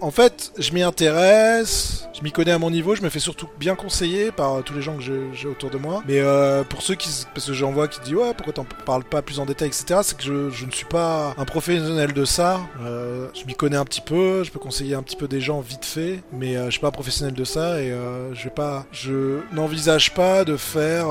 en 0.00 0.10
fait, 0.10 0.52
je 0.58 0.72
m'y 0.72 0.82
intéresse, 0.82 2.04
je 2.16 2.22
m'y 2.22 2.32
connais 2.32 2.50
à 2.52 2.58
mon 2.58 2.70
niveau, 2.70 2.94
je 2.94 3.02
me 3.02 3.08
fais 3.08 3.18
surtout 3.18 3.48
bien 3.58 3.74
conseiller 3.74 4.30
par 4.30 4.54
euh, 4.54 4.62
tous 4.62 4.74
les 4.74 4.82
gens 4.82 4.96
que 4.96 5.02
j'ai 5.02 5.48
autour 5.48 5.70
de 5.70 5.78
moi. 5.78 6.02
Mais 6.06 6.20
euh, 6.20 6.62
pour 6.64 6.82
ceux 6.82 6.94
qui, 6.94 7.08
parce 7.34 7.46
que 7.46 7.52
j'en 7.52 7.72
vois 7.72 7.88
qui 7.88 8.00
disent 8.00 8.14
ouais 8.14 8.34
pourquoi 8.34 8.52
t'en 8.52 8.66
parles 8.84 9.04
pas 9.04 9.22
plus 9.22 9.38
en 9.38 9.46
détail 9.46 9.68
etc. 9.68 10.00
C'est 10.02 10.16
que 10.16 10.22
je, 10.22 10.50
je 10.50 10.66
ne 10.66 10.70
suis 10.70 10.86
pas 10.86 11.34
un 11.38 11.44
professionnel 11.44 12.12
de 12.12 12.24
ça. 12.24 12.60
Euh, 12.82 13.28
je 13.34 13.44
m'y 13.46 13.54
connais 13.54 13.76
un 13.76 13.84
petit 13.84 14.00
peu, 14.00 14.44
je 14.44 14.50
peux 14.50 14.58
conseiller 14.58 14.94
un 14.94 15.02
petit 15.02 15.16
peu 15.16 15.28
des 15.28 15.40
gens 15.40 15.60
vite 15.60 15.84
fait, 15.84 16.20
mais 16.32 16.56
euh, 16.56 16.66
je 16.66 16.72
suis 16.72 16.80
pas 16.80 16.88
un 16.88 16.92
professionnel 16.92 17.34
de 17.34 17.44
ça 17.44 17.80
et 17.80 17.92
je 18.32 18.44
vais 18.44 18.50
pas, 18.50 18.86
je 18.92 19.40
n'envisage 19.52 20.14
pas 20.14 20.44
de 20.44 20.56
faire 20.56 21.06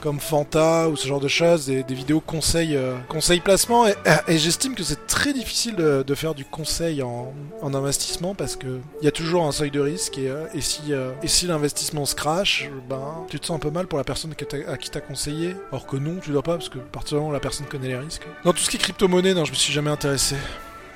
comme 0.00 0.20
Fanta 0.20 0.88
ou 0.88 0.96
ce 0.96 1.06
genre 1.06 1.20
de 1.20 1.28
choses 1.28 1.66
des, 1.66 1.82
des 1.82 1.94
vidéos 1.94 2.20
conseils, 2.20 2.78
conseils 3.08 3.40
placement 3.40 3.86
et, 3.86 3.94
et 4.28 4.38
j'estime 4.38 4.74
que 4.74 4.82
c'est 4.82 5.06
très 5.14 5.32
difficile 5.32 5.76
de, 5.76 6.14
faire 6.14 6.34
du 6.34 6.44
conseil 6.44 7.02
en, 7.02 7.32
en 7.62 7.74
investissement 7.74 8.34
parce 8.34 8.56
que 8.56 8.80
il 9.00 9.04
y 9.04 9.08
a 9.08 9.12
toujours 9.12 9.44
un 9.44 9.52
seuil 9.52 9.70
de 9.70 9.78
risque 9.78 10.18
et, 10.18 10.28
euh, 10.28 10.46
et 10.54 10.60
si 10.60 10.92
euh, 10.92 11.12
et 11.22 11.28
si 11.28 11.46
l'investissement 11.46 12.04
se 12.04 12.16
crache, 12.16 12.68
ben 12.88 13.24
tu 13.28 13.38
te 13.38 13.46
sens 13.46 13.56
un 13.56 13.60
peu 13.60 13.70
mal 13.70 13.86
pour 13.86 13.96
la 13.96 14.04
personne 14.04 14.32
à 14.32 14.76
qui 14.76 14.90
t'as 14.90 15.00
conseillé. 15.00 15.54
Or 15.70 15.86
que 15.86 15.96
non, 15.96 16.16
tu 16.20 16.30
dois 16.30 16.42
pas 16.42 16.54
parce 16.54 16.68
que 16.68 16.78
à 16.78 16.82
partir 16.82 17.20
la 17.30 17.40
personne 17.40 17.66
connaît 17.66 17.88
les 17.88 17.96
risques. 17.96 18.26
Dans 18.44 18.52
tout 18.52 18.58
ce 18.58 18.68
qui 18.68 18.76
est 18.76 18.80
crypto-monnaie, 18.80 19.34
non, 19.34 19.44
je 19.44 19.52
me 19.52 19.56
suis 19.56 19.72
jamais 19.72 19.90
intéressé 19.90 20.34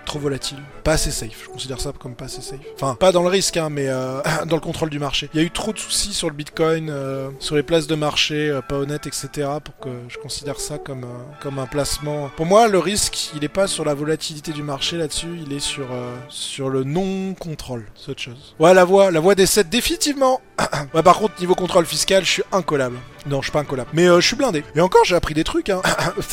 trop 0.08 0.18
volatile, 0.18 0.58
pas 0.84 0.92
assez 0.92 1.10
safe. 1.10 1.44
Je 1.44 1.48
considère 1.50 1.80
ça 1.80 1.92
comme 1.96 2.14
pas 2.14 2.24
assez 2.24 2.40
safe. 2.40 2.60
Enfin, 2.74 2.94
pas 2.94 3.12
dans 3.12 3.22
le 3.22 3.28
risque, 3.28 3.58
hein, 3.58 3.68
mais 3.70 3.88
euh, 3.88 4.20
dans 4.46 4.56
le 4.56 4.60
contrôle 4.60 4.88
du 4.88 4.98
marché. 4.98 5.28
Il 5.34 5.40
y 5.40 5.42
a 5.42 5.46
eu 5.46 5.50
trop 5.50 5.72
de 5.72 5.78
soucis 5.78 6.14
sur 6.14 6.28
le 6.28 6.34
Bitcoin, 6.34 6.88
euh, 6.90 7.30
sur 7.40 7.56
les 7.56 7.62
places 7.62 7.86
de 7.86 7.94
marché, 7.94 8.48
euh, 8.48 8.62
pas 8.62 8.76
honnêtes, 8.76 9.06
etc. 9.06 9.28
pour 9.62 9.78
que 9.78 9.90
je 10.08 10.16
considère 10.18 10.58
ça 10.58 10.78
comme 10.78 11.06
comme 11.42 11.58
un 11.58 11.66
placement. 11.66 12.30
Pour 12.36 12.46
moi, 12.46 12.68
le 12.68 12.78
risque, 12.78 13.30
il 13.36 13.44
est 13.44 13.48
pas 13.48 13.66
sur 13.66 13.84
la 13.84 13.92
volatilité 13.92 14.52
du 14.52 14.62
marché 14.62 14.96
là-dessus, 14.96 15.40
il 15.46 15.52
est 15.52 15.60
sur 15.60 15.88
sur 16.30 16.70
le 16.70 16.84
non 16.84 17.34
contrôle. 17.34 17.84
C'est 17.94 18.10
autre 18.10 18.22
chose. 18.22 18.54
Ouais, 18.58 18.72
la 18.72 18.84
voix, 18.84 19.10
la 19.10 19.20
voix 19.20 19.34
décède 19.34 19.68
définitivement. 19.68 20.40
ouais, 20.94 21.02
par 21.02 21.18
contre, 21.18 21.38
niveau 21.38 21.54
contrôle 21.54 21.84
fiscal, 21.84 22.24
je 22.24 22.30
suis 22.30 22.42
incollable. 22.50 22.96
Non, 23.28 23.42
je 23.42 23.46
suis 23.46 23.52
pas 23.52 23.60
incollable. 23.60 23.90
Mais 23.92 24.06
euh, 24.06 24.20
je 24.20 24.26
suis 24.26 24.36
blindé. 24.36 24.64
Et 24.74 24.80
encore, 24.80 25.04
j'ai 25.04 25.14
appris 25.14 25.34
des 25.34 25.44
trucs. 25.44 25.68
Hein. 25.68 25.82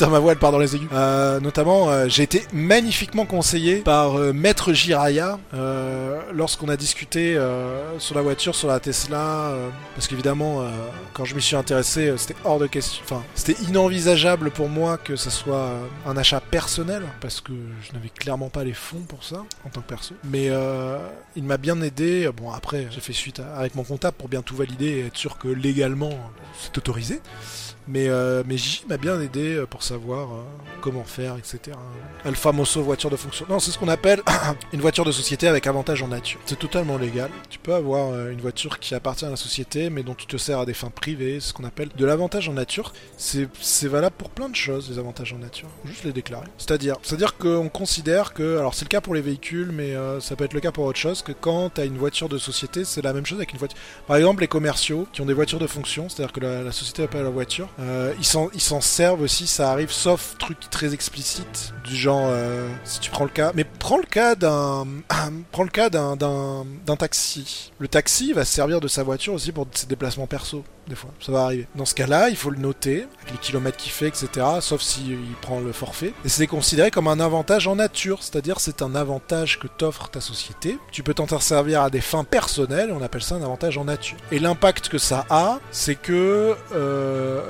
Ma 0.00 0.18
voix, 0.18 0.32
elle 0.32 0.38
part 0.38 0.52
dans 0.52 0.58
les 0.58 0.76
aigus. 0.76 0.88
Euh, 0.92 1.40
notamment, 1.40 1.90
euh, 1.90 2.06
j'ai 2.08 2.22
été 2.22 2.44
magnifiquement 2.52 3.26
conseillé 3.26 3.76
par 3.76 4.14
Maître 4.32 4.72
Jiraya 4.72 5.38
lorsqu'on 6.32 6.68
a 6.68 6.76
discuté 6.76 7.38
sur 7.98 8.14
la 8.14 8.22
voiture, 8.22 8.54
sur 8.54 8.68
la 8.68 8.80
Tesla. 8.80 9.52
parce 9.94 10.06
qu'évidemment, 10.08 10.64
quand 11.12 11.24
je 11.24 11.34
m'y 11.34 11.42
suis 11.42 11.56
intéressé, 11.56 12.12
c'était 12.16 12.36
hors 12.44 12.58
de 12.58 12.66
question. 12.66 13.02
Enfin, 13.04 13.22
c'était 13.34 13.60
inenvisageable 13.64 14.50
pour 14.50 14.68
moi 14.68 14.96
que 14.96 15.16
ça 15.16 15.30
soit 15.30 15.70
un 16.06 16.16
achat 16.16 16.40
personnel. 16.40 17.02
Parce 17.20 17.40
que 17.40 17.52
je 17.82 17.92
n'avais 17.92 18.08
clairement 18.08 18.48
pas 18.48 18.64
les 18.64 18.72
fonds 18.72 19.02
pour 19.08 19.24
ça, 19.24 19.44
en 19.64 19.68
tant 19.68 19.80
que 19.80 19.88
perso. 19.88 20.14
Mais 20.24 20.50
il 21.34 21.44
m'a 21.44 21.56
bien 21.56 21.80
aidé. 21.82 22.30
Bon, 22.36 22.52
après, 22.52 22.86
j'ai 22.90 23.00
fait 23.00 23.12
suite 23.12 23.40
avec 23.56 23.74
mon 23.74 23.84
comptable 23.84 24.16
pour 24.16 24.28
bien 24.28 24.42
tout 24.42 24.56
valider 24.56 24.86
et 24.86 25.06
être 25.06 25.16
sûr 25.16 25.38
que 25.38 25.48
légalement, 25.48 26.12
c'est 26.60 26.72
autorisé. 26.86 27.20
Mais, 27.88 28.08
euh, 28.08 28.42
mais 28.46 28.56
J 28.56 28.84
m'a 28.88 28.96
bien 28.96 29.20
aidé 29.20 29.54
euh, 29.54 29.66
pour 29.66 29.82
savoir 29.82 30.32
euh, 30.32 30.42
comment 30.80 31.04
faire, 31.04 31.36
etc. 31.36 31.76
El 32.24 32.36
famoso 32.36 32.82
voiture 32.82 33.10
de 33.10 33.16
fonction. 33.16 33.46
Non, 33.48 33.58
c'est 33.58 33.70
ce 33.70 33.78
qu'on 33.78 33.88
appelle 33.88 34.22
une 34.72 34.80
voiture 34.80 35.04
de 35.04 35.12
société 35.12 35.48
avec 35.48 35.66
avantage 35.66 36.02
en 36.02 36.08
nature. 36.08 36.40
C'est 36.46 36.58
totalement 36.58 36.96
légal. 36.96 37.30
Tu 37.50 37.58
peux 37.58 37.74
avoir 37.74 38.10
euh, 38.12 38.30
une 38.30 38.40
voiture 38.40 38.78
qui 38.78 38.94
appartient 38.94 39.24
à 39.24 39.30
la 39.30 39.36
société, 39.36 39.90
mais 39.90 40.02
dont 40.02 40.14
tu 40.14 40.26
te 40.26 40.36
sers 40.36 40.58
à 40.58 40.66
des 40.66 40.74
fins 40.74 40.90
privées. 40.90 41.40
C'est 41.40 41.48
ce 41.48 41.52
qu'on 41.54 41.64
appelle 41.64 41.88
de 41.96 42.04
l'avantage 42.04 42.48
en 42.48 42.52
nature. 42.52 42.92
C'est 43.16 43.88
valable 43.88 44.14
pour 44.18 44.30
plein 44.30 44.48
de 44.48 44.54
choses, 44.56 44.90
les 44.90 44.98
avantages 44.98 45.32
en 45.32 45.38
nature. 45.38 45.68
Faut 45.82 45.88
Juste 45.88 46.04
les 46.04 46.12
déclarer. 46.12 46.46
C'est-à-dire, 46.58 46.96
c'est-à-dire 47.02 47.36
qu'on 47.36 47.68
considère 47.68 48.32
que, 48.34 48.58
alors 48.58 48.74
c'est 48.74 48.84
le 48.84 48.88
cas 48.88 49.00
pour 49.00 49.14
les 49.14 49.20
véhicules, 49.20 49.70
mais 49.72 49.94
euh, 49.94 50.20
ça 50.20 50.36
peut 50.36 50.44
être 50.44 50.54
le 50.54 50.60
cas 50.60 50.72
pour 50.72 50.84
autre 50.84 50.98
chose, 50.98 51.22
que 51.22 51.32
quand 51.32 51.74
tu 51.74 51.80
as 51.80 51.84
une 51.84 51.98
voiture 51.98 52.28
de 52.28 52.38
société, 52.38 52.84
c'est 52.84 53.02
la 53.02 53.12
même 53.12 53.26
chose 53.26 53.38
avec 53.38 53.52
une 53.52 53.58
voiture. 53.58 53.78
Par 54.06 54.16
exemple, 54.16 54.40
les 54.42 54.48
commerciaux 54.48 55.06
qui 55.12 55.20
ont 55.20 55.26
des 55.26 55.34
voitures 55.34 55.58
de 55.58 55.66
fonction, 55.66 56.08
c'est-à-dire 56.08 56.32
que 56.32 56.40
la, 56.40 56.62
la 56.62 56.72
société 56.72 57.04
appelle 57.04 57.22
la 57.22 57.30
voiture, 57.30 57.68
euh, 57.78 58.14
ils 58.18 58.60
s'en 58.60 58.80
servent 58.80 59.20
aussi, 59.20 59.46
ça 59.46 59.70
arrive, 59.70 59.90
sauf 59.90 60.36
truc 60.38 60.58
très 60.70 60.94
explicite, 60.94 61.74
du 61.84 61.94
genre, 61.94 62.28
euh, 62.30 62.68
si 62.84 63.00
tu 63.00 63.10
prends 63.10 63.24
le 63.24 63.30
cas, 63.30 63.52
mais 63.54 63.64
prends 63.64 63.98
le 63.98 64.04
cas 64.04 64.34
d'un, 64.34 64.86
prends 65.52 65.64
le 65.64 65.68
cas 65.68 65.90
d'un, 65.90 66.96
taxi. 66.98 67.72
Le 67.78 67.88
taxi 67.88 68.32
va 68.32 68.44
se 68.44 68.52
servir 68.52 68.80
de 68.80 68.88
sa 68.88 69.02
voiture 69.02 69.34
aussi 69.34 69.52
pour 69.52 69.66
ses 69.72 69.86
déplacements 69.86 70.26
perso, 70.26 70.64
des 70.88 70.94
fois, 70.94 71.10
ça 71.20 71.32
va 71.32 71.44
arriver. 71.44 71.66
Dans 71.74 71.84
ce 71.84 71.94
cas-là, 71.94 72.28
il 72.28 72.36
faut 72.36 72.50
le 72.50 72.58
noter, 72.58 73.06
les 73.30 73.38
kilomètres 73.38 73.76
qu'il 73.76 73.92
fait, 73.92 74.08
etc., 74.08 74.46
sauf 74.60 74.80
s'il 74.80 75.12
il 75.12 75.34
prend 75.40 75.60
le 75.60 75.72
forfait. 75.72 76.12
Et 76.24 76.28
c'est 76.28 76.46
considéré 76.46 76.90
comme 76.90 77.08
un 77.08 77.20
avantage 77.20 77.66
en 77.66 77.76
nature, 77.76 78.22
c'est-à-dire 78.22 78.60
c'est 78.60 78.82
un 78.82 78.94
avantage 78.94 79.58
que 79.58 79.66
t'offre 79.66 80.08
ta 80.08 80.20
société. 80.20 80.78
Tu 80.92 81.02
peux 81.02 81.14
t'en 81.14 81.26
servir 81.40 81.82
à 81.82 81.90
des 81.90 82.00
fins 82.00 82.24
personnelles, 82.24 82.92
on 82.92 83.02
appelle 83.02 83.22
ça 83.22 83.34
un 83.34 83.42
avantage 83.42 83.78
en 83.78 83.84
nature. 83.84 84.16
Et 84.30 84.38
l'impact 84.38 84.88
que 84.88 84.98
ça 84.98 85.26
a, 85.28 85.58
c'est 85.70 85.96
que 85.96 86.56
euh, 86.72 87.42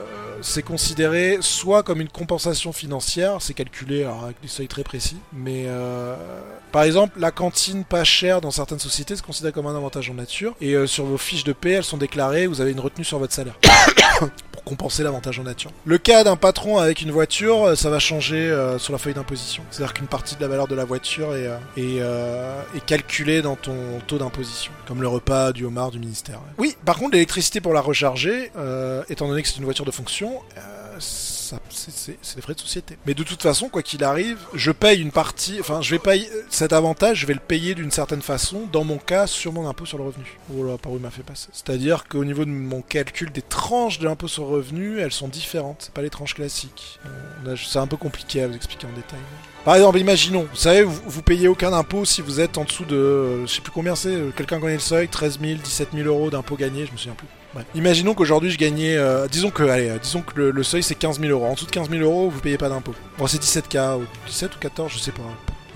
c'est 0.43 0.63
considéré 0.63 1.39
soit 1.41 1.83
comme 1.83 2.01
une 2.01 2.09
compensation 2.09 2.73
financière, 2.73 3.37
c'est 3.41 3.55
calculé 3.55 4.05
alors, 4.05 4.25
avec 4.25 4.41
des 4.41 4.49
seuils 4.49 4.69
très 4.69 4.85
précis, 4.85 5.17
mais 5.33 5.65
euh, 5.67 6.17
par 6.73 6.83
exemple, 6.83 7.19
la 7.19 7.31
cantine 7.31 7.85
pas 7.85 8.05
chère 8.05 8.41
dans 8.41 8.51
certaines 8.51 8.79
sociétés, 8.79 9.17
c'est 9.17 9.25
considéré 9.25 9.53
comme 9.53 9.67
un 9.67 9.77
avantage 9.77 10.11
en 10.11 10.15
nature, 10.15 10.55
et 10.61 10.75
euh, 10.75 10.87
sur 10.87 11.05
vos 11.05 11.19
fiches 11.19 11.45
de 11.45 11.53
paie, 11.53 11.73
elles 11.73 11.85
sont 11.85 11.97
déclarées, 11.97 12.47
vous 12.47 12.61
avez 12.61 12.73
une 12.73 12.81
retenue 12.81 13.05
sur 13.05 13.19
votre 13.19 13.33
salaire. 13.33 13.59
Compenser 14.67 15.05
l'avantage 15.05 15.39
en 15.39 15.45
nature. 15.45 15.71
Le 15.85 15.97
cas 15.97 16.25
d'un 16.25 16.35
patron 16.37 16.79
avec 16.79 17.01
une 17.01 17.13
voiture, 17.13 17.69
euh, 17.69 17.75
ça 17.77 17.89
va 17.89 18.01
changer 18.01 18.37
euh, 18.51 18.79
sur 18.79 18.93
la 18.93 18.99
feuille 18.99 19.15
d'imposition. 19.15 19.63
C'est-à-dire 19.71 19.95
qu'une 19.95 20.09
partie 20.09 20.35
de 20.35 20.41
la 20.43 20.49
valeur 20.49 20.67
de 20.67 20.75
la 20.75 20.85
voiture 20.85 21.35
est, 21.37 21.47
euh, 21.47 22.63
est, 22.75 22.77
est 22.77 22.85
calculée 22.85 23.41
dans 23.43 23.55
ton 23.57 23.77
taux 24.07 24.19
d'imposition, 24.19 24.73
comme 24.87 25.01
le 25.01 25.09
repas 25.09 25.53
du 25.53 25.65
homard 25.65 25.93
du 25.93 26.01
ministère. 26.01 26.41
Oui, 26.59 26.77
par 26.85 26.97
contre, 26.99 27.13
l'électricité 27.13 27.61
pour 27.61 27.73
la 27.73 27.81
recharger, 27.81 28.51
étant 29.09 29.29
donné 29.29 29.43
que 29.43 29.49
c'est 29.49 29.59
une 29.59 29.65
voiture 29.65 29.85
de 29.85 29.91
fonction, 29.93 30.41
c'est- 30.99 31.36
c'est 31.71 32.37
des 32.37 32.43
frais 32.43 32.55
de 32.55 32.61
société. 32.61 32.99
Mais 33.07 33.15
de 33.15 33.23
toute 33.23 33.43
façon, 33.43 33.69
quoi 33.69 33.83
qu'il 33.83 34.05
arrive, 34.05 34.39
je 34.55 34.71
paye 34.71 35.01
une 35.01 35.13
partie, 35.13 35.59
enfin, 35.61 35.81
je 35.83 35.91
vais 35.91 35.99
payer 35.99 36.29
cet 36.51 36.73
avantage, 36.73 37.19
je 37.19 37.27
vais 37.27 37.35
le 37.35 37.41
payer 37.41 37.75
d'une 37.75 37.91
certaine 37.91 38.23
façon, 38.23 38.69
dans 38.73 38.85
mon 38.85 38.99
cas, 38.99 39.27
sur 39.27 39.53
mon 39.53 39.69
impôt 39.69 39.87
sur 39.87 39.99
le 39.99 40.05
revenu. 40.05 40.39
Voilà, 40.49 40.79
par 40.79 40.93
où 40.93 40.97
il 40.97 41.03
m'a 41.03 41.11
fait 41.11 41.23
passer. 41.23 41.49
C'est-à-dire 41.53 42.07
qu'au 42.09 42.25
niveau 42.25 42.45
de 42.45 42.51
mon 42.51 42.83
calcul 42.83 43.31
des 43.31 43.43
tranches 43.43 43.99
de 43.99 44.05
l'impôt 44.05 44.29
sur 44.29 44.45
le 44.45 44.57
revenu, 44.57 44.99
elles 44.99 45.13
sont 45.13 45.29
différentes. 45.29 45.77
C'est 45.81 45.95
pas 45.95 46.03
les 46.03 46.11
tranches 46.11 46.35
classiques. 46.35 46.99
C'est 47.57 47.79
un 47.79 47.87
peu 47.87 47.97
compliqué 47.97 48.43
à 48.43 48.49
vous 48.49 48.55
expliquer 48.55 48.87
en 48.87 48.97
détail. 48.97 49.21
Par 49.65 49.75
exemple, 49.75 49.99
imaginons, 49.99 50.47
vous 50.49 50.57
savez, 50.57 50.85
vous, 50.85 51.01
vous 51.05 51.23
payez 51.23 51.49
aucun 51.49 51.73
impôt 51.73 52.05
si 52.05 52.23
vous 52.23 52.41
êtes 52.41 52.57
en 52.57 52.65
dessous 52.65 52.85
de, 52.85 53.45
je 53.47 53.53
sais 53.53 53.61
plus 53.61 53.73
combien 53.73 53.97
c'est, 53.97 54.15
euh, 54.15 54.31
quelqu'un 54.31 54.61
connaît 54.61 54.75
le 54.75 54.79
seuil, 54.79 55.09
13 55.09 55.41
000, 55.41 55.55
17 55.59 55.89
000 55.93 56.07
euros 56.07 56.31
d'impôt 56.31 56.55
gagné, 56.55 56.87
je 56.87 56.93
me 56.93 56.97
souviens 56.97 57.15
plus. 57.15 57.27
Imaginons 57.75 58.15
qu'aujourd'hui 58.15 58.51
je 58.51 58.59
gagnais, 58.59 58.97
euh, 58.97 59.27
disons 59.29 59.51
que, 59.51 59.63
allez, 59.63 59.89
euh, 59.89 59.99
disons 60.01 60.23
que 60.23 60.41
le, 60.41 60.63
seuil 60.63 60.83
c'est 60.83 60.95
15 60.95 61.21
000 61.21 61.31
euros. 61.31 61.47
En 61.47 61.55
dessous 61.55 61.67
de 61.67 61.71
15 61.71 61.91
000 61.91 62.03
euros, 62.03 62.31
vous 62.31 62.41
payez 62.41 62.59
pas 62.59 62.69
d'impôt. 62.69 62.95
Bon, 63.19 63.27
c'est 63.27 63.43
17K, 63.43 63.99
ou 63.99 64.05
17 64.27 64.57
ou 64.57 64.59
14, 64.59 64.93
je 64.93 64.99
sais 64.99 65.13
pas. 65.13 65.23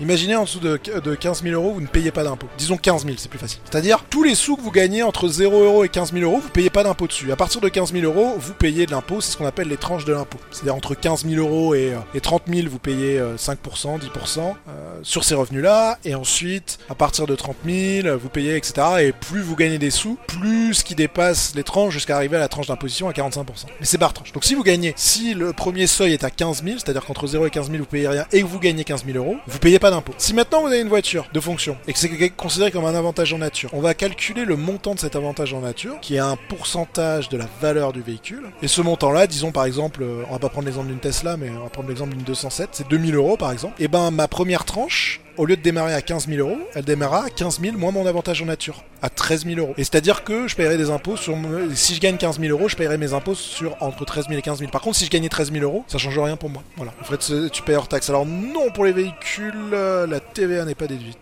Imaginez 0.01 0.35
en 0.35 0.45
dessous 0.45 0.59
de, 0.59 0.79
de 1.03 1.13
15 1.13 1.43
000 1.43 1.53
euros, 1.53 1.73
vous 1.73 1.81
ne 1.81 1.85
payez 1.85 2.09
pas 2.09 2.23
d'impôt. 2.23 2.47
Disons 2.57 2.75
15 2.75 3.05
000, 3.05 3.17
c'est 3.19 3.29
plus 3.29 3.37
facile. 3.37 3.59
C'est-à-dire, 3.69 4.03
tous 4.09 4.23
les 4.23 4.33
sous 4.33 4.55
que 4.55 4.61
vous 4.61 4.71
gagnez 4.71 5.03
entre 5.03 5.27
0 5.27 5.63
euros 5.63 5.83
et 5.83 5.89
15 5.89 6.11
000 6.11 6.23
euros, 6.25 6.39
vous 6.41 6.49
payez 6.49 6.71
pas 6.71 6.83
d'impôt 6.83 7.05
dessus. 7.05 7.31
À 7.31 7.35
partir 7.35 7.61
de 7.61 7.69
15 7.69 7.93
000 7.93 8.03
euros, 8.03 8.33
vous 8.39 8.55
payez 8.55 8.87
de 8.87 8.91
l'impôt, 8.91 9.21
c'est 9.21 9.33
ce 9.33 9.37
qu'on 9.37 9.45
appelle 9.45 9.67
les 9.67 9.77
tranches 9.77 10.05
de 10.05 10.13
l'impôt. 10.13 10.39
C'est-à-dire 10.49 10.73
entre 10.73 10.95
15 10.95 11.27
000 11.27 11.39
euros 11.39 11.75
et, 11.75 11.93
euh, 11.93 11.99
et 12.15 12.19
30 12.19 12.45
000, 12.51 12.67
vous 12.67 12.79
payez 12.79 13.19
euh, 13.19 13.37
5%, 13.37 13.99
10% 13.99 14.39
euh, 14.39 14.99
sur 15.03 15.23
ces 15.23 15.35
revenus-là. 15.35 15.99
Et 16.03 16.15
ensuite, 16.15 16.79
à 16.89 16.95
partir 16.95 17.27
de 17.27 17.35
30 17.35 17.57
000, 17.63 18.17
vous 18.17 18.29
payez, 18.29 18.55
etc. 18.55 18.73
Et 19.01 19.11
plus 19.11 19.41
vous 19.41 19.55
gagnez 19.55 19.77
des 19.77 19.91
sous, 19.91 20.17
plus 20.25 20.73
ce 20.73 20.83
qui 20.83 20.95
dépasse 20.95 21.53
les 21.53 21.63
tranches 21.63 21.93
jusqu'à 21.93 22.15
arriver 22.15 22.37
à 22.37 22.39
la 22.39 22.47
tranche 22.47 22.65
d'imposition 22.65 23.07
à 23.07 23.11
45%. 23.11 23.45
Mais 23.79 23.85
c'est 23.85 23.99
par 23.99 24.13
tranche. 24.13 24.31
Donc 24.31 24.45
si 24.45 24.55
vous 24.55 24.63
gagnez, 24.63 24.95
si 24.95 25.35
le 25.35 25.53
premier 25.53 25.85
seuil 25.85 26.13
est 26.13 26.23
à 26.23 26.31
15 26.31 26.63
000, 26.63 26.77
c'est-à-dire 26.79 27.05
qu'entre 27.05 27.27
0 27.27 27.45
et 27.45 27.51
15 27.51 27.67
000, 27.67 27.77
vous 27.77 27.85
payez 27.85 28.07
rien, 28.07 28.25
et 28.31 28.41
vous 28.41 28.57
gagnez 28.57 28.83
15 28.83 29.05
000 29.05 29.15
euros, 29.19 29.37
vous 29.45 29.59
payez 29.59 29.77
pas 29.77 29.90
Si 30.17 30.33
maintenant 30.33 30.61
vous 30.61 30.67
avez 30.67 30.81
une 30.81 30.89
voiture 30.89 31.27
de 31.33 31.39
fonction 31.39 31.77
et 31.87 31.93
que 31.93 31.99
c'est 31.99 32.29
considéré 32.29 32.71
comme 32.71 32.85
un 32.85 32.95
avantage 32.95 33.33
en 33.33 33.39
nature, 33.39 33.69
on 33.73 33.81
va 33.81 33.93
calculer 33.93 34.45
le 34.45 34.55
montant 34.55 34.95
de 34.95 34.99
cet 34.99 35.15
avantage 35.15 35.53
en 35.53 35.61
nature, 35.61 35.99
qui 36.01 36.15
est 36.15 36.19
un 36.19 36.37
pourcentage 36.49 37.29
de 37.29 37.37
la 37.37 37.47
valeur 37.61 37.93
du 37.93 38.01
véhicule. 38.01 38.51
Et 38.61 38.67
ce 38.67 38.81
montant-là, 38.81 39.27
disons 39.27 39.51
par 39.51 39.65
exemple, 39.65 40.03
euh, 40.03 40.23
on 40.29 40.33
va 40.33 40.39
pas 40.39 40.49
prendre 40.49 40.65
l'exemple 40.65 40.87
d'une 40.87 40.99
Tesla, 40.99 41.37
mais 41.37 41.49
on 41.49 41.63
va 41.63 41.69
prendre 41.69 41.89
l'exemple 41.89 42.15
d'une 42.15 42.23
207, 42.23 42.69
c'est 42.73 42.87
2000 42.87 43.15
euros 43.15 43.37
par 43.37 43.51
exemple. 43.51 43.81
Et 43.81 43.87
ben 43.87 44.11
ma 44.11 44.27
première 44.27 44.65
tranche, 44.65 45.21
au 45.41 45.45
lieu 45.47 45.57
de 45.57 45.61
démarrer 45.63 45.95
à 45.95 46.03
15 46.03 46.27
000 46.27 46.47
euros, 46.47 46.61
elle 46.75 46.85
démarrera 46.85 47.25
à 47.25 47.29
15 47.31 47.61
000 47.61 47.75
moins 47.75 47.91
mon 47.91 48.05
avantage 48.05 48.43
en 48.43 48.45
nature, 48.45 48.83
à 49.01 49.09
13 49.09 49.45
000 49.45 49.59
euros. 49.59 49.73
Et 49.75 49.83
c'est-à-dire 49.83 50.23
que 50.23 50.47
je 50.47 50.55
paierai 50.55 50.77
des 50.77 50.91
impôts 50.91 51.17
sur... 51.17 51.35
Si 51.73 51.95
je 51.95 51.99
gagne 51.99 52.17
15 52.17 52.39
000 52.39 52.55
euros, 52.55 52.69
je 52.69 52.75
paierai 52.75 52.99
mes 52.99 53.13
impôts 53.13 53.33
sur 53.33 53.75
entre 53.81 54.05
13 54.05 54.27
000 54.27 54.37
et 54.37 54.43
15 54.43 54.59
000. 54.59 54.69
Par 54.69 54.81
contre, 54.81 54.97
si 54.97 55.05
je 55.05 55.09
gagnais 55.09 55.29
13 55.29 55.51
000 55.51 55.63
euros, 55.63 55.83
ça 55.87 55.97
change 55.97 56.19
rien 56.19 56.35
pour 56.35 56.51
moi. 56.51 56.61
Voilà. 56.77 56.93
En 57.01 57.05
fait, 57.05 57.49
tu 57.49 57.63
payes 57.63 57.73
hors 57.73 57.87
taxe. 57.87 58.07
Alors 58.11 58.27
non, 58.27 58.69
pour 58.69 58.85
les 58.85 58.91
véhicules, 58.91 59.71
la 59.71 60.19
TVA 60.19 60.63
n'est 60.63 60.75
pas 60.75 60.85
déduite. 60.85 61.17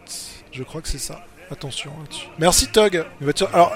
Je 0.51 0.63
crois 0.63 0.81
que 0.81 0.89
c'est 0.89 0.97
ça. 0.97 1.21
Attention 1.49 1.91
là-dessus. 2.01 2.27
Merci 2.39 2.67
Tug. 2.67 2.95
Une 3.21 3.23
voiture. 3.23 3.49
Alors, 3.53 3.71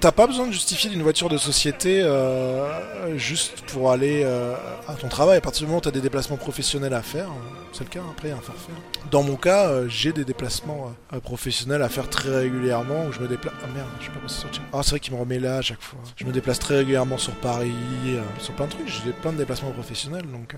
t'as 0.00 0.10
pas 0.10 0.26
besoin 0.26 0.48
de 0.48 0.52
justifier 0.52 0.90
d'une 0.90 1.02
voiture 1.02 1.28
de 1.28 1.38
société 1.38 2.02
euh, 2.02 3.16
juste 3.16 3.62
pour 3.68 3.92
aller 3.92 4.22
euh, 4.24 4.54
à 4.88 4.94
ton 4.94 5.08
travail. 5.08 5.38
À 5.38 5.40
partir 5.40 5.60
du 5.60 5.66
moment 5.66 5.78
où 5.78 5.82
t'as 5.82 5.92
des 5.92 6.00
déplacements 6.00 6.36
professionnels 6.36 6.94
à 6.94 7.02
faire, 7.02 7.28
c'est 7.72 7.84
le 7.84 7.90
cas. 7.90 8.02
Après, 8.10 8.28
il 8.28 8.30
y 8.32 8.34
a 8.34 8.36
un 8.36 8.40
forfait. 8.40 8.72
Dans 9.10 9.22
mon 9.22 9.36
cas, 9.36 9.68
euh, 9.68 9.88
j'ai 9.88 10.12
des 10.12 10.24
déplacements 10.24 10.92
euh, 11.12 11.20
professionnels 11.20 11.82
à 11.82 11.88
faire 11.88 12.08
très 12.08 12.34
régulièrement 12.34 13.06
où 13.06 13.12
je 13.12 13.20
me 13.20 13.28
déplace. 13.28 13.54
Ah 13.62 13.66
merde, 13.74 13.86
je 14.00 14.06
sais 14.06 14.10
pas 14.10 14.20
le 14.22 14.28
chat. 14.28 14.62
Ah, 14.72 14.80
c'est 14.82 14.90
vrai 14.90 15.00
qu'il 15.00 15.14
me 15.14 15.20
remet 15.20 15.38
là 15.38 15.58
à 15.58 15.62
chaque 15.62 15.82
fois. 15.82 16.00
Je 16.16 16.24
me 16.24 16.32
déplace 16.32 16.58
très 16.58 16.76
régulièrement 16.78 17.18
sur 17.18 17.32
Paris, 17.34 17.72
euh, 18.06 18.22
sur 18.38 18.54
plein 18.54 18.66
de 18.66 18.70
trucs. 18.72 18.88
J'ai 18.88 19.12
plein 19.12 19.32
de 19.32 19.38
déplacements 19.38 19.70
professionnels, 19.70 20.24
donc. 20.32 20.56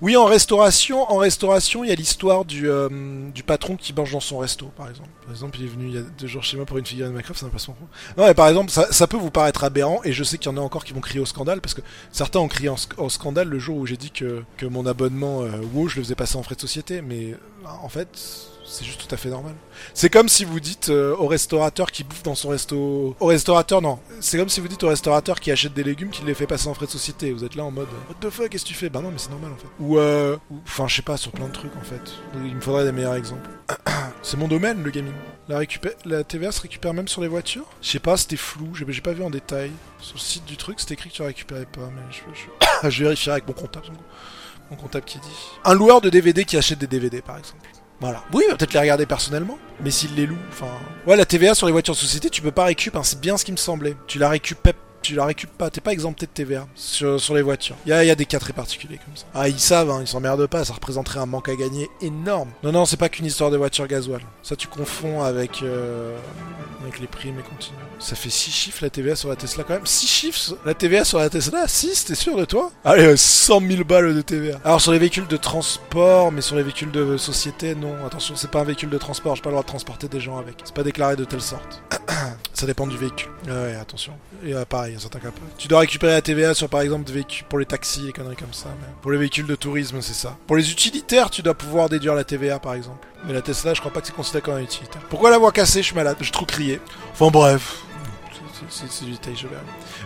Oui, 0.00 0.16
en 0.16 0.24
restauration, 0.24 1.10
en 1.10 1.16
restauration, 1.16 1.84
il 1.84 1.88
y 1.90 1.92
a 1.92 1.94
l'histoire 1.96 2.44
du 2.44 2.68
patron 3.46 3.76
qui 3.76 3.92
mange 3.92 4.12
dans 4.12 4.20
son 4.20 4.38
resto, 4.38 4.66
par 4.76 4.88
exemple. 4.88 5.08
Par 5.22 5.32
exemple, 5.32 5.58
il 5.58 5.66
est 5.66 5.68
venu 5.68 5.86
il 5.88 5.94
y 5.94 5.98
a 5.98 6.02
deux 6.02 6.26
jours 6.26 6.42
chez 6.42 6.56
moi 6.56 6.66
pour 6.66 6.78
une 6.78 6.86
figurine 6.86 7.12
Minecraft, 7.12 7.38
c'est 7.38 7.44
un 7.44 7.48
déplacement. 7.48 7.76
Non, 8.16 8.26
mais 8.26 8.34
par 8.34 8.48
exemple, 8.48 8.70
ça, 8.70 9.06
peut 9.06 9.16
vous 9.16 9.30
paraître 9.30 9.64
aberrant, 9.64 10.00
et 10.04 10.12
je 10.12 10.24
sais 10.24 10.38
qu'il 10.38 10.50
y 10.50 10.54
en 10.54 10.58
a 10.58 10.60
encore 10.60 10.84
qui 10.84 10.92
vont 10.92 11.00
crier 11.00 11.20
au 11.20 11.26
scandale, 11.26 11.60
parce 11.60 11.74
que 11.74 11.82
certains 12.12 12.38
ont 12.38 12.48
crié 12.48 12.68
en 12.68 12.76
sc- 12.76 12.96
au 12.98 13.08
scandale 13.10 13.48
le 13.48 13.58
jour 13.58 13.76
où 13.76 13.86
j'ai 13.86 13.96
dit 13.96 14.10
que, 14.10 14.42
que 14.56 14.66
mon 14.66 14.86
abonnement 14.86 15.40
WoW, 15.74 15.88
je 15.88 15.96
le 15.96 16.02
faisais 16.04 16.14
passer 16.14 16.36
en 16.36 16.42
frais 16.42 16.54
de 16.54 16.60
société, 16.60 17.02
mais 17.02 17.34
en 17.82 17.88
fait, 17.88 18.08
c'est 18.64 18.84
juste 18.84 19.06
tout 19.06 19.12
à 19.12 19.18
fait 19.18 19.30
normal. 19.30 19.54
C'est 19.94 20.10
comme 20.10 20.28
si 20.28 20.44
vous 20.44 20.60
dites 20.60 20.90
euh, 20.90 21.16
au 21.16 21.26
restaurateur 21.26 21.90
qui 21.90 22.04
bouffe 22.04 22.22
dans 22.22 22.34
son 22.36 22.50
resto. 22.50 23.16
Au 23.18 23.26
restaurateur, 23.26 23.82
non. 23.82 23.98
C'est 24.20 24.38
comme 24.38 24.48
si 24.48 24.60
vous 24.60 24.68
dites 24.68 24.82
au 24.84 24.88
restaurateur 24.88 25.40
qui 25.40 25.50
achète 25.50 25.74
des 25.74 25.82
légumes 25.82 26.10
qu'il 26.10 26.24
les 26.26 26.34
fait 26.34 26.46
passer 26.46 26.68
en 26.68 26.74
frais 26.74 26.86
de 26.86 26.90
société. 26.90 27.32
Vous 27.32 27.44
êtes 27.44 27.56
là 27.56 27.64
en 27.64 27.70
mode 27.72 27.88
What 28.08 28.16
the 28.20 28.30
fuck, 28.30 28.48
qu'est-ce 28.48 28.62
que 28.64 28.68
tu 28.68 28.74
fais? 28.74 28.88
Bah 28.88 29.00
non, 29.00 29.10
mais 29.10 29.18
c'est 29.18 29.30
normal 29.30 29.52
en 29.52 29.56
fait. 29.56 29.66
Ou, 29.80 29.98
euh. 29.98 30.36
Enfin, 30.64 30.86
je 30.86 30.96
sais 30.96 31.02
pas, 31.02 31.16
sur 31.16 31.32
plein 31.32 31.48
de 31.48 31.52
trucs 31.52 31.76
en 31.76 31.82
fait. 31.82 32.12
Il 32.44 32.54
me 32.54 32.60
faudrait 32.60 32.84
des 32.84 32.92
meilleurs 32.92 33.16
exemples. 33.16 33.50
c'est 34.22 34.36
mon 34.36 34.48
domaine, 34.48 34.82
le 34.82 34.90
gaming. 34.90 35.14
La, 35.48 35.58
récupé- 35.58 35.96
la 36.04 36.22
TVA 36.22 36.52
se 36.52 36.60
récupère 36.60 36.94
même 36.94 37.08
sur 37.08 37.22
les 37.22 37.28
voitures 37.28 37.66
Je 37.82 37.90
sais 37.90 37.98
pas, 37.98 38.16
c'était 38.16 38.36
flou, 38.36 38.72
j'ai 38.74 38.84
j'ai 38.88 39.00
pas 39.00 39.12
vu 39.12 39.24
en 39.24 39.30
détail. 39.30 39.72
Sur 40.00 40.14
le 40.14 40.20
site 40.20 40.44
du 40.44 40.56
truc, 40.56 40.78
c'était 40.78 40.94
écrit 40.94 41.10
que 41.10 41.14
tu 41.16 41.22
récupérais 41.22 41.66
pas, 41.66 41.90
mais 41.94 42.02
je, 42.12 42.20
je... 42.82 42.88
je 42.90 43.02
vérifierai 43.02 43.32
avec 43.32 43.48
mon 43.48 43.54
comptable. 43.54 43.86
Mon 44.70 44.76
comptable 44.76 45.04
qui 45.04 45.18
dit. 45.18 45.28
Un 45.64 45.74
loueur 45.74 46.00
de 46.00 46.10
DVD 46.10 46.44
qui 46.44 46.56
achète 46.56 46.78
des 46.78 46.86
DVD 46.86 47.20
par 47.22 47.38
exemple. 47.38 47.68
Voilà. 48.00 48.24
Oui, 48.32 48.44
peut-être 48.48 48.72
les 48.72 48.80
regarder 48.80 49.04
personnellement, 49.04 49.58
mais 49.82 49.90
s'il 49.90 50.14
les 50.14 50.26
loue, 50.26 50.38
enfin. 50.48 50.68
Ouais, 51.06 51.16
la 51.16 51.26
TVA 51.26 51.54
sur 51.54 51.66
les 51.66 51.72
voitures 51.72 51.94
de 51.94 51.98
société, 51.98 52.30
tu 52.30 52.40
peux 52.40 52.50
pas 52.50 52.64
récup, 52.64 52.96
hein, 52.96 53.02
c'est 53.02 53.20
bien 53.20 53.36
ce 53.36 53.44
qui 53.44 53.52
me 53.52 53.58
semblait. 53.58 53.94
Tu 54.06 54.18
la 54.18 54.30
récupères. 54.30 54.72
Tu 55.02 55.14
la 55.14 55.24
récupères 55.24 55.56
pas, 55.56 55.70
t'es 55.70 55.80
pas 55.80 55.92
exempté 55.92 56.26
de 56.26 56.30
TVA 56.30 56.66
sur, 56.74 57.18
les 57.34 57.42
voitures. 57.42 57.76
Il 57.86 57.90
y 57.90 57.92
a, 57.92 58.14
des 58.14 58.26
cas 58.26 58.38
très 58.38 58.52
particuliers 58.52 58.98
comme 59.04 59.16
ça. 59.16 59.24
Ah, 59.34 59.48
ils 59.48 59.58
savent, 59.58 59.90
hein, 59.90 59.98
ils 60.00 60.06
s'emmerdent 60.06 60.46
pas, 60.46 60.64
ça 60.64 60.74
représenterait 60.74 61.20
un 61.20 61.26
manque 61.26 61.48
à 61.48 61.56
gagner 61.56 61.88
énorme. 62.00 62.50
Non, 62.62 62.72
non, 62.72 62.84
c'est 62.84 62.96
pas 62.96 63.08
qu'une 63.08 63.26
histoire 63.26 63.50
de 63.50 63.56
voiture 63.56 63.86
gasoil. 63.86 64.20
Ça, 64.42 64.56
tu 64.56 64.68
confonds 64.68 65.22
avec, 65.22 65.62
euh, 65.62 66.16
avec 66.82 67.00
les 67.00 67.06
primes 67.06 67.38
et 67.38 67.42
continue. 67.42 67.78
Ça 67.98 68.16
fait 68.16 68.30
6 68.30 68.50
chiffres 68.50 68.78
la 68.82 68.90
TVA 68.90 69.16
sur 69.16 69.28
la 69.28 69.36
Tesla 69.36 69.64
quand 69.64 69.74
même. 69.74 69.86
6 69.86 70.06
chiffres 70.06 70.56
la 70.64 70.74
TVA 70.74 71.04
sur 71.04 71.18
la 71.18 71.30
Tesla 71.30 71.66
6, 71.66 72.06
t'es 72.06 72.14
sûr 72.14 72.36
de 72.36 72.44
toi? 72.44 72.70
Allez, 72.84 73.04
euh, 73.04 73.16
100 73.16 73.60
000 73.60 73.84
balles 73.84 74.14
de 74.14 74.22
TVA. 74.22 74.58
Alors 74.64 74.80
sur 74.80 74.92
les 74.92 74.98
véhicules 74.98 75.26
de 75.26 75.36
transport, 75.36 76.32
mais 76.32 76.40
sur 76.40 76.56
les 76.56 76.62
véhicules 76.62 76.90
de 76.90 77.16
société, 77.16 77.74
non. 77.74 77.94
Attention, 78.06 78.36
c'est 78.36 78.50
pas 78.50 78.60
un 78.60 78.64
véhicule 78.64 78.90
de 78.90 78.98
transport, 78.98 79.36
j'ai 79.36 79.42
pas 79.42 79.50
le 79.50 79.54
droit 79.54 79.62
de 79.62 79.68
transporter 79.68 80.08
des 80.08 80.20
gens 80.20 80.38
avec. 80.38 80.56
C'est 80.64 80.74
pas 80.74 80.82
déclaré 80.82 81.16
de 81.16 81.24
telle 81.24 81.40
sorte. 81.40 81.82
Ça 82.54 82.66
dépend 82.66 82.86
du 82.86 82.96
véhicule. 82.96 83.30
Ouais, 83.46 83.74
attention. 83.80 84.12
Et 84.44 84.54
euh, 84.54 84.64
pareil, 84.64 84.89
Tu 85.58 85.68
dois 85.68 85.80
récupérer 85.80 86.12
la 86.12 86.22
TVA 86.22 86.54
sur 86.54 86.68
par 86.68 86.80
exemple 86.80 87.04
des 87.04 87.12
véhicules 87.12 87.46
pour 87.46 87.58
les 87.58 87.66
taxis 87.66 88.08
et 88.08 88.12
conneries 88.12 88.36
comme 88.36 88.52
ça. 88.52 88.68
Pour 89.02 89.10
les 89.10 89.18
véhicules 89.18 89.46
de 89.46 89.54
tourisme, 89.54 90.00
c'est 90.00 90.14
ça. 90.14 90.36
Pour 90.46 90.56
les 90.56 90.70
utilitaires, 90.70 91.30
tu 91.30 91.42
dois 91.42 91.54
pouvoir 91.54 91.88
déduire 91.88 92.14
la 92.14 92.24
TVA 92.24 92.58
par 92.58 92.74
exemple. 92.74 93.06
Mais 93.26 93.32
la 93.32 93.42
Tesla, 93.42 93.74
je 93.74 93.80
crois 93.80 93.92
pas 93.92 94.00
que 94.00 94.06
c'est 94.06 94.14
considéré 94.14 94.42
comme 94.42 94.54
un 94.54 94.62
utilitaire. 94.62 95.02
Pourquoi 95.10 95.30
la 95.30 95.38
voix 95.38 95.52
cassée 95.52 95.80
Je 95.82 95.86
suis 95.86 95.94
malade. 95.94 96.16
J'ai 96.20 96.30
trop 96.30 96.46
crié. 96.46 96.80
Enfin 97.12 97.30
bref. 97.30 97.82
C'est 98.68 99.04
du 99.04 99.12
détail. 99.12 99.30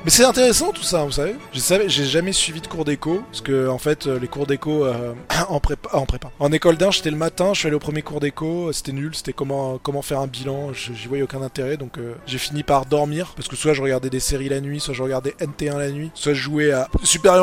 Mais 0.04 0.10
c'est 0.10 0.24
intéressant 0.24 0.72
tout 0.72 0.82
ça, 0.82 1.04
vous 1.04 1.12
savez. 1.12 1.36
J'ai 1.52 2.04
jamais 2.04 2.32
suivi 2.32 2.60
de 2.60 2.66
cours 2.66 2.84
d'éco, 2.84 3.22
parce 3.30 3.40
que 3.40 3.68
en 3.68 3.78
fait, 3.78 4.06
euh, 4.06 4.18
les 4.18 4.28
cours 4.28 4.46
d'éco 4.46 4.84
euh, 4.84 5.14
en 5.48 5.60
prépa, 5.60 5.90
en 5.92 6.06
prépa, 6.06 6.30
en 6.38 6.52
école 6.52 6.76
d'un, 6.76 6.90
j'étais 6.90 7.10
le 7.10 7.16
matin, 7.16 7.54
je 7.54 7.60
suis 7.60 7.66
allé 7.66 7.76
au 7.76 7.80
premier 7.80 8.02
cours 8.02 8.20
d'éco, 8.20 8.72
c'était 8.72 8.92
nul, 8.92 9.14
c'était 9.14 9.32
comment 9.32 9.78
comment 9.78 10.02
faire 10.02 10.20
un 10.20 10.26
bilan, 10.26 10.72
j'y 10.72 11.08
voyais 11.08 11.22
aucun 11.22 11.42
intérêt, 11.42 11.76
donc 11.76 11.98
euh, 11.98 12.14
j'ai 12.26 12.38
fini 12.38 12.62
par 12.62 12.86
dormir, 12.86 13.32
parce 13.36 13.48
que 13.48 13.56
soit 13.56 13.72
je 13.72 13.82
regardais 13.82 14.10
des 14.10 14.20
séries 14.20 14.48
la 14.48 14.60
nuit, 14.60 14.80
soit 14.80 14.94
je 14.94 15.02
regardais 15.02 15.34
NT1 15.40 15.78
la 15.78 15.90
nuit, 15.90 16.10
soit 16.14 16.34
je 16.34 16.42
jouais 16.42 16.72
à 16.72 16.88
Super, 17.02 17.34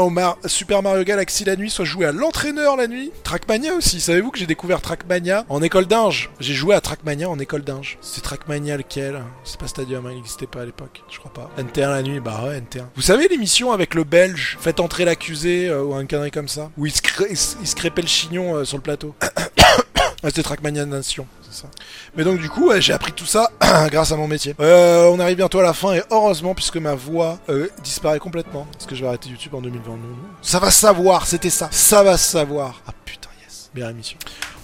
Super 0.45 0.83
Mario 0.83 1.03
Galaxy 1.03 1.45
la 1.45 1.55
nuit, 1.55 1.69
soit 1.69 1.85
je 1.85 1.91
jouais 1.91 2.05
à 2.05 2.11
l'entraîneur 2.11 2.77
la 2.77 2.87
nuit. 2.87 3.11
Trackmania 3.23 3.73
aussi, 3.73 3.99
savez-vous 3.99 4.31
que 4.31 4.39
j'ai 4.39 4.47
découvert 4.47 4.81
Trackmania 4.81 5.45
en 5.49 5.61
école 5.61 5.85
d'inge 5.85 6.29
J'ai 6.39 6.53
joué 6.53 6.75
à 6.75 6.81
Trackmania 6.81 7.29
en 7.29 7.39
école 7.39 7.63
d'inge. 7.63 7.97
C'est 8.01 8.21
Trackmania 8.21 8.77
lequel? 8.77 9.21
C'est 9.43 9.59
pas 9.59 9.67
Stadium, 9.67 10.05
hein, 10.05 10.09
il 10.11 10.17
n'existait 10.17 10.47
pas 10.47 10.61
à 10.61 10.65
l'époque 10.65 11.00
je 11.09 11.19
crois 11.19 11.31
pas. 11.33 11.49
NT1 11.61 11.89
la 11.89 12.01
nuit, 12.01 12.19
bah 12.19 12.41
ouais, 12.43 12.59
NT1. 12.59 12.85
Vous 12.95 13.01
savez 13.01 13.27
l'émission 13.27 13.71
avec 13.71 13.93
le 13.95 14.03
belge, 14.03 14.57
faites 14.59 14.79
entrer 14.79 15.05
l'accusé, 15.05 15.67
euh, 15.67 15.83
ou 15.83 15.93
un 15.93 16.05
connerie 16.05 16.31
comme 16.31 16.47
ça, 16.47 16.71
où 16.77 16.85
il 16.85 16.93
se, 16.93 17.75
crépait 17.75 18.01
le 18.01 18.07
chignon 18.07 18.55
euh, 18.55 18.65
sur 18.65 18.77
le 18.77 18.83
plateau. 18.83 19.15
C'était 20.23 20.43
Trackmania 20.43 20.85
Nation, 20.85 21.25
c'est 21.41 21.61
ça. 21.61 21.67
Mais 22.15 22.23
donc 22.23 22.39
du 22.39 22.47
coup, 22.47 22.71
j'ai 22.77 22.93
appris 22.93 23.11
tout 23.11 23.25
ça 23.25 23.51
grâce 23.89 24.11
à 24.11 24.15
mon 24.15 24.27
métier. 24.27 24.55
Euh, 24.59 25.09
on 25.11 25.19
arrive 25.19 25.37
bientôt 25.37 25.59
à 25.59 25.63
la 25.63 25.73
fin 25.73 25.93
et 25.93 26.03
heureusement 26.11 26.53
puisque 26.53 26.77
ma 26.77 26.93
voix 26.93 27.39
disparaît 27.83 28.19
complètement, 28.19 28.67
parce 28.71 28.85
que 28.85 28.95
je 28.95 29.01
vais 29.01 29.07
arrêter 29.07 29.29
YouTube 29.29 29.55
en 29.55 29.61
2020. 29.61 29.97
Ça 30.43 30.59
va 30.59 30.69
savoir, 30.69 31.25
c'était 31.25 31.49
ça. 31.49 31.69
Ça 31.71 32.03
va 32.03 32.17
savoir. 32.17 32.81
Ah 32.87 32.91
putain, 33.03 33.29
yes. 33.43 33.71
Bien 33.73 33.89
émission. 33.89 34.17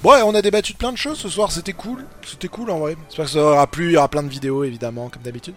Bon, 0.03 0.11
on 0.25 0.35
a 0.35 0.43
débattu 0.43 0.73
de 0.73 0.77
plein 0.77 0.91
de 0.91 0.97
choses 0.97 1.17
ce 1.17 1.27
soir, 1.27 1.51
c'était 1.51 1.73
cool. 1.73 2.05
C'était 2.23 2.47
cool 2.47 2.69
en 2.69 2.77
vrai. 2.77 2.95
J'espère 3.07 3.25
que 3.25 3.31
ça 3.31 3.39
aura 3.39 3.65
plu, 3.65 3.87
il 3.87 3.91
y 3.93 3.97
aura 3.97 4.09
plein 4.09 4.21
de 4.21 4.29
vidéos 4.29 4.63
évidemment, 4.63 5.09
comme 5.09 5.23
d'habitude. 5.23 5.55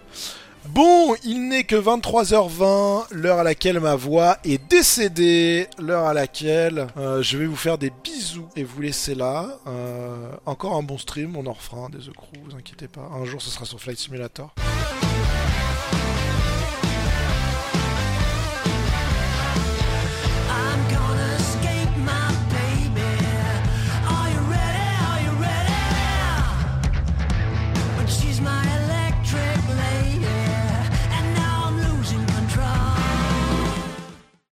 Bon, 0.69 1.15
il 1.23 1.47
n'est 1.47 1.63
que 1.63 1.75
23h20, 1.75 3.07
l'heure 3.11 3.39
à 3.39 3.43
laquelle 3.43 3.79
ma 3.79 3.95
voix 3.95 4.37
est 4.43 4.61
décédée, 4.69 5.67
l'heure 5.79 6.05
à 6.05 6.13
laquelle 6.13 6.87
euh, 6.97 7.23
je 7.23 7.37
vais 7.37 7.47
vous 7.47 7.55
faire 7.55 7.77
des 7.77 7.91
bisous 8.03 8.47
et 8.55 8.63
vous 8.63 8.81
laisser 8.81 9.15
là. 9.15 9.57
Euh, 9.67 10.31
encore 10.45 10.75
un 10.75 10.83
bon 10.83 10.99
stream, 10.99 11.35
on 11.35 11.47
en 11.47 11.53
refera 11.53 11.89
des 11.89 11.97
The 11.97 12.11
vous 12.43 12.55
inquiétez 12.55 12.87
pas. 12.87 13.09
Un 13.13 13.25
jour 13.25 13.41
ce 13.41 13.49
sera 13.49 13.65
sur 13.65 13.79
Flight 13.79 13.97
Simulator. 13.97 14.53